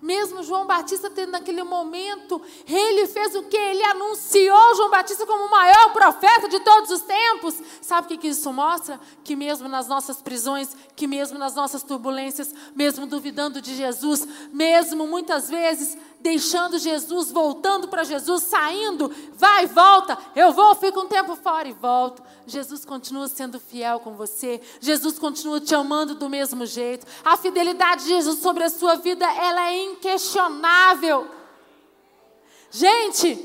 Mesmo 0.00 0.42
João 0.42 0.66
Batista 0.66 1.10
tendo 1.10 1.32
naquele 1.32 1.62
momento, 1.62 2.40
ele 2.66 3.06
fez 3.06 3.34
o 3.34 3.42
que? 3.42 3.56
Ele 3.56 3.82
anunciou 3.82 4.74
João 4.74 4.88
Batista 4.88 5.26
como 5.26 5.44
o 5.44 5.50
maior 5.50 5.92
profeta 5.92 6.48
de 6.48 6.58
todos 6.60 6.90
os 6.90 7.02
tempos. 7.02 7.60
Sabe 7.82 8.14
o 8.14 8.18
que, 8.18 8.28
isso 8.28 8.50
mostra? 8.50 8.98
Que 9.22 9.36
mesmo 9.36 9.68
nas 9.68 9.88
nossas 9.88 10.22
prisões, 10.22 10.74
que 10.96 11.06
mesmo 11.06 11.38
nas 11.38 11.54
nossas 11.54 11.82
turbulências, 11.82 12.54
mesmo 12.74 13.06
duvidando 13.06 13.60
de 13.60 13.74
Jesus, 13.74 14.26
mesmo 14.50 15.06
muitas 15.06 15.50
vezes 15.50 15.98
deixando 16.20 16.78
Jesus, 16.78 17.30
voltando 17.30 17.88
para 17.88 18.04
Jesus, 18.04 18.42
saindo, 18.44 19.12
vai 19.34 19.66
volta, 19.66 20.18
eu 20.36 20.52
vou, 20.52 20.74
fico 20.74 21.00
um 21.00 21.08
tempo 21.08 21.34
fora 21.36 21.68
e 21.68 21.72
volto. 21.72 22.22
Jesus 22.46 22.84
continua 22.84 23.28
sendo 23.28 23.58
fiel 23.58 24.00
com 24.00 24.14
você, 24.14 24.60
Jesus 24.80 25.18
continua 25.18 25.60
te 25.60 25.74
amando 25.74 26.14
do 26.14 26.28
mesmo 26.28 26.66
jeito. 26.66 27.06
A 27.24 27.36
fidelidade 27.36 28.02
de 28.02 28.08
Jesus 28.08 28.40
sobre 28.40 28.64
a 28.64 28.70
sua 28.70 28.96
vida, 28.96 29.24
ela 29.24 29.70
é 29.70 29.84
inquestionável. 29.84 31.28
Gente, 32.70 33.38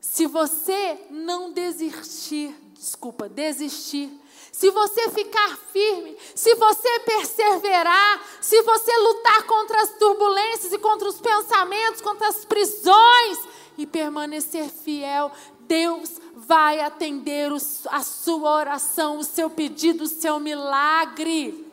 se 0.00 0.26
você 0.26 1.06
não 1.10 1.52
desistir, 1.52 2.54
desculpa, 2.74 3.28
desistir 3.28 4.21
se 4.52 4.70
você 4.70 5.08
ficar 5.08 5.56
firme, 5.72 6.14
se 6.34 6.54
você 6.56 7.00
perseverar, 7.00 8.22
se 8.38 8.60
você 8.60 8.96
lutar 8.98 9.44
contra 9.44 9.80
as 9.80 9.94
turbulências 9.94 10.74
e 10.74 10.78
contra 10.78 11.08
os 11.08 11.18
pensamentos, 11.18 12.02
contra 12.02 12.28
as 12.28 12.44
prisões 12.44 13.38
e 13.78 13.86
permanecer 13.86 14.68
fiel, 14.68 15.32
Deus 15.60 16.20
vai 16.36 16.80
atender 16.80 17.50
a 17.88 18.02
sua 18.02 18.56
oração, 18.56 19.18
o 19.18 19.24
seu 19.24 19.48
pedido, 19.48 20.04
o 20.04 20.06
seu 20.06 20.38
milagre. 20.38 21.66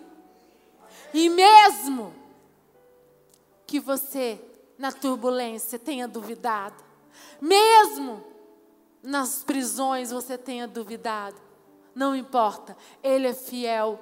E 1.14 1.28
mesmo 1.28 2.16
que 3.68 3.78
você, 3.78 4.40
na 4.78 4.94
turbulência, 4.94 5.78
tenha 5.78 6.08
duvidado, 6.08 6.82
mesmo 7.42 8.24
nas 9.04 9.44
prisões 9.44 10.12
você 10.12 10.38
tenha 10.38 10.66
duvidado, 10.66 11.49
não 11.96 12.16
importa, 12.16 12.76
Ele 13.04 13.28
é 13.28 13.34
fiel 13.34 14.00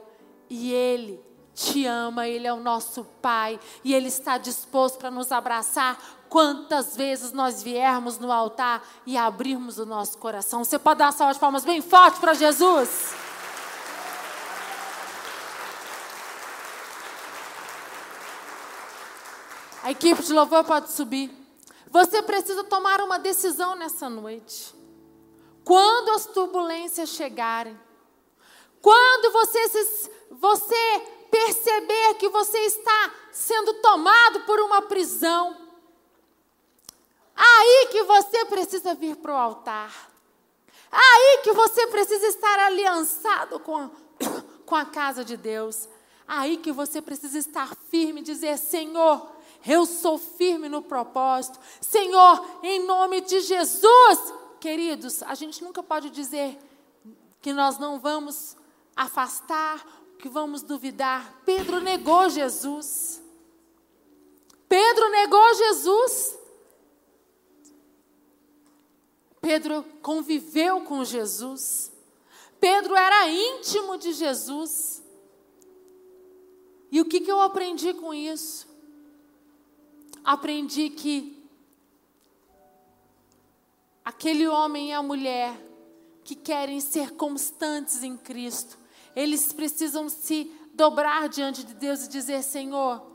e 0.49 0.71
Ele 0.71 1.23
te 1.53 1.85
ama, 1.85 2.27
Ele 2.27 2.45
é 2.45 2.53
o 2.53 2.59
nosso 2.59 3.03
Pai 3.21 3.59
e 3.83 3.93
Ele 3.93 4.07
está 4.07 4.37
disposto 4.37 4.99
para 4.99 5.09
nos 5.09 5.31
abraçar 5.31 5.97
quantas 6.29 6.95
vezes 6.95 7.31
nós 7.31 7.63
viermos 7.63 8.19
no 8.19 8.31
altar 8.31 8.87
e 9.05 9.17
abrirmos 9.17 9.79
o 9.79 9.85
nosso 9.85 10.17
coração. 10.17 10.63
Você 10.63 10.77
pode 10.77 10.99
dar 10.99 11.05
uma 11.05 11.11
salva 11.11 11.33
de 11.33 11.39
palmas 11.39 11.65
bem 11.65 11.81
forte 11.81 12.19
para 12.19 12.33
Jesus? 12.33 13.15
A 19.83 19.91
equipe 19.91 20.21
de 20.21 20.33
louvor 20.33 20.63
pode 20.65 20.91
subir. 20.91 21.31
Você 21.89 22.21
precisa 22.21 22.63
tomar 22.65 22.99
uma 22.99 23.17
decisão 23.17 23.73
nessa 23.75 24.09
noite. 24.09 24.76
Quando 25.67 26.11
as 26.11 26.25
turbulências 26.25 27.09
chegarem, 27.09 27.77
quando 28.81 29.33
você, 29.33 29.67
se, 29.67 30.11
você 30.31 30.99
perceber 31.29 32.13
que 32.13 32.29
você 32.29 32.57
está 32.59 33.11
sendo 33.33 33.73
tomado 33.81 34.45
por 34.45 34.61
uma 34.61 34.83
prisão, 34.83 35.57
aí 37.35 37.89
que 37.91 38.01
você 38.03 38.45
precisa 38.45 38.95
vir 38.95 39.17
para 39.17 39.33
o 39.33 39.37
altar. 39.37 40.09
Aí 40.89 41.41
que 41.43 41.51
você 41.51 41.85
precisa 41.87 42.27
estar 42.27 42.59
aliançado 42.59 43.59
com 43.59 43.75
a, 43.75 43.89
com 44.65 44.73
a 44.73 44.85
casa 44.85 45.25
de 45.25 45.35
Deus. 45.35 45.89
Aí 46.25 46.55
que 46.55 46.71
você 46.71 47.01
precisa 47.01 47.37
estar 47.37 47.75
firme 47.91 48.21
e 48.21 48.23
dizer: 48.23 48.57
Senhor, 48.57 49.29
eu 49.67 49.85
sou 49.85 50.17
firme 50.17 50.69
no 50.69 50.81
propósito. 50.81 51.59
Senhor, 51.81 52.41
em 52.63 52.85
nome 52.85 53.19
de 53.19 53.41
Jesus. 53.41 54.46
Queridos, 54.67 55.23
a 55.23 55.33
gente 55.33 55.63
nunca 55.63 55.81
pode 55.81 56.09
dizer 56.09 56.59
que 57.41 57.53
nós 57.53 57.79
não 57.79 58.01
vamos 58.01 58.57
afastar, 58.97 59.81
que 60.19 60.27
vamos 60.27 60.61
duvidar. 60.61 61.41
Pedro 61.45 61.79
negou 61.79 62.29
Jesus. 62.29 63.23
Pedro 64.67 65.09
negou 65.09 65.53
Jesus. 65.53 66.37
Pedro 69.39 69.85
conviveu 70.01 70.81
com 70.81 71.01
Jesus. 71.05 71.89
Pedro 72.59 72.93
era 72.93 73.29
íntimo 73.29 73.97
de 73.97 74.11
Jesus. 74.11 75.01
E 76.91 76.99
o 76.99 77.05
que, 77.05 77.21
que 77.21 77.31
eu 77.31 77.39
aprendi 77.39 77.93
com 77.93 78.13
isso? 78.13 78.67
Aprendi 80.25 80.89
que 80.89 81.36
aquele 84.07 84.47
homem 84.47 84.91
e 84.91 84.93
a 84.93 85.03
mulher 85.03 85.53
que 86.23 86.33
querem 86.33 86.79
ser 86.79 87.11
constantes 87.15 88.03
em 88.03 88.15
Cristo, 88.15 88.77
eles 89.13 89.51
precisam 89.51 90.07
se 90.07 90.49
dobrar 90.73 91.27
diante 91.27 91.61
de 91.65 91.73
Deus 91.73 92.05
e 92.05 92.09
dizer: 92.09 92.41
Senhor, 92.41 93.05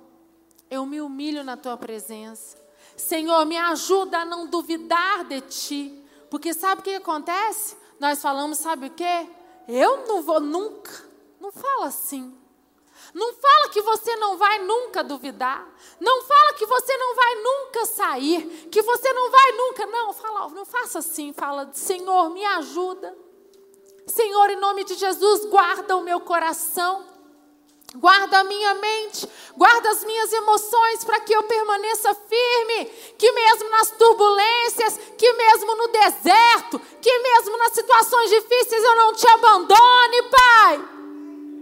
eu 0.70 0.84
me 0.84 1.01
humilho 1.01 1.43
na 1.43 1.57
tua 1.57 1.78
presença. 1.78 2.59
Senhor, 2.95 3.47
me 3.47 3.57
ajuda 3.57 4.18
a 4.18 4.24
não 4.26 4.47
duvidar 4.47 5.24
de 5.24 5.40
ti. 5.40 6.05
Porque 6.28 6.53
sabe 6.53 6.82
o 6.82 6.84
que 6.84 6.95
acontece? 6.95 7.74
Nós 7.99 8.20
falamos, 8.20 8.59
sabe 8.59 8.88
o 8.88 8.90
quê? 8.90 9.26
Eu 9.66 10.07
não 10.07 10.20
vou 10.20 10.40
nunca. 10.40 10.93
Não 11.40 11.51
fala 11.51 11.86
assim. 11.86 12.34
Não 13.15 13.35
fala 13.35 13.69
que 13.69 13.83
você 13.83 14.17
não 14.17 14.37
vai 14.37 14.59
nunca 14.61 15.05
duvidar. 15.05 15.69
Não 16.01 16.23
fala 16.23 16.55
que 16.55 16.67
você 16.67 16.97
não 16.97 17.15
vai 17.15 17.35
nunca 17.37 17.87
sair, 17.87 18.69
que 18.71 18.83
você 18.83 19.13
não 19.13 19.31
vai 19.31 19.53
nunca. 19.53 19.87
Não, 19.87 20.13
fala, 20.13 20.49
não 20.51 20.65
faça 20.65 20.99
assim. 21.01 21.33
Fala, 21.33 21.71
Senhor, 21.73 22.31
me 22.31 22.45
ajuda. 22.45 23.17
Senhor, 24.07 24.51
em 24.51 24.57
nome 24.57 24.85
de 24.85 24.95
Jesus, 24.95 25.45
guarda 25.47 25.97
o 25.97 26.03
meu 26.03 26.21
coração. 26.21 27.13
Guarda 27.95 28.39
a 28.39 28.45
minha 28.45 28.73
mente, 28.75 29.29
guarda 29.55 29.91
as 29.91 30.03
minhas 30.03 30.33
emoções 30.33 31.05
para 31.05 31.21
que 31.21 31.35
eu 31.35 31.43
permaneça 31.43 32.15
firme, 32.15 32.87
que 33.19 33.31
mesmo 33.33 33.69
nas 33.69 33.91
turbulências, 33.91 34.99
que 35.19 35.31
mesmo 35.35 35.77
no 35.77 35.89
deserto, 35.89 36.81
que 37.03 37.19
mesmo 37.19 37.59
nas 37.59 37.73
situações 37.73 38.31
difíceis 38.31 38.83
eu 38.83 38.97
não 38.97 39.13
te 39.13 39.29
abandone 39.29 40.23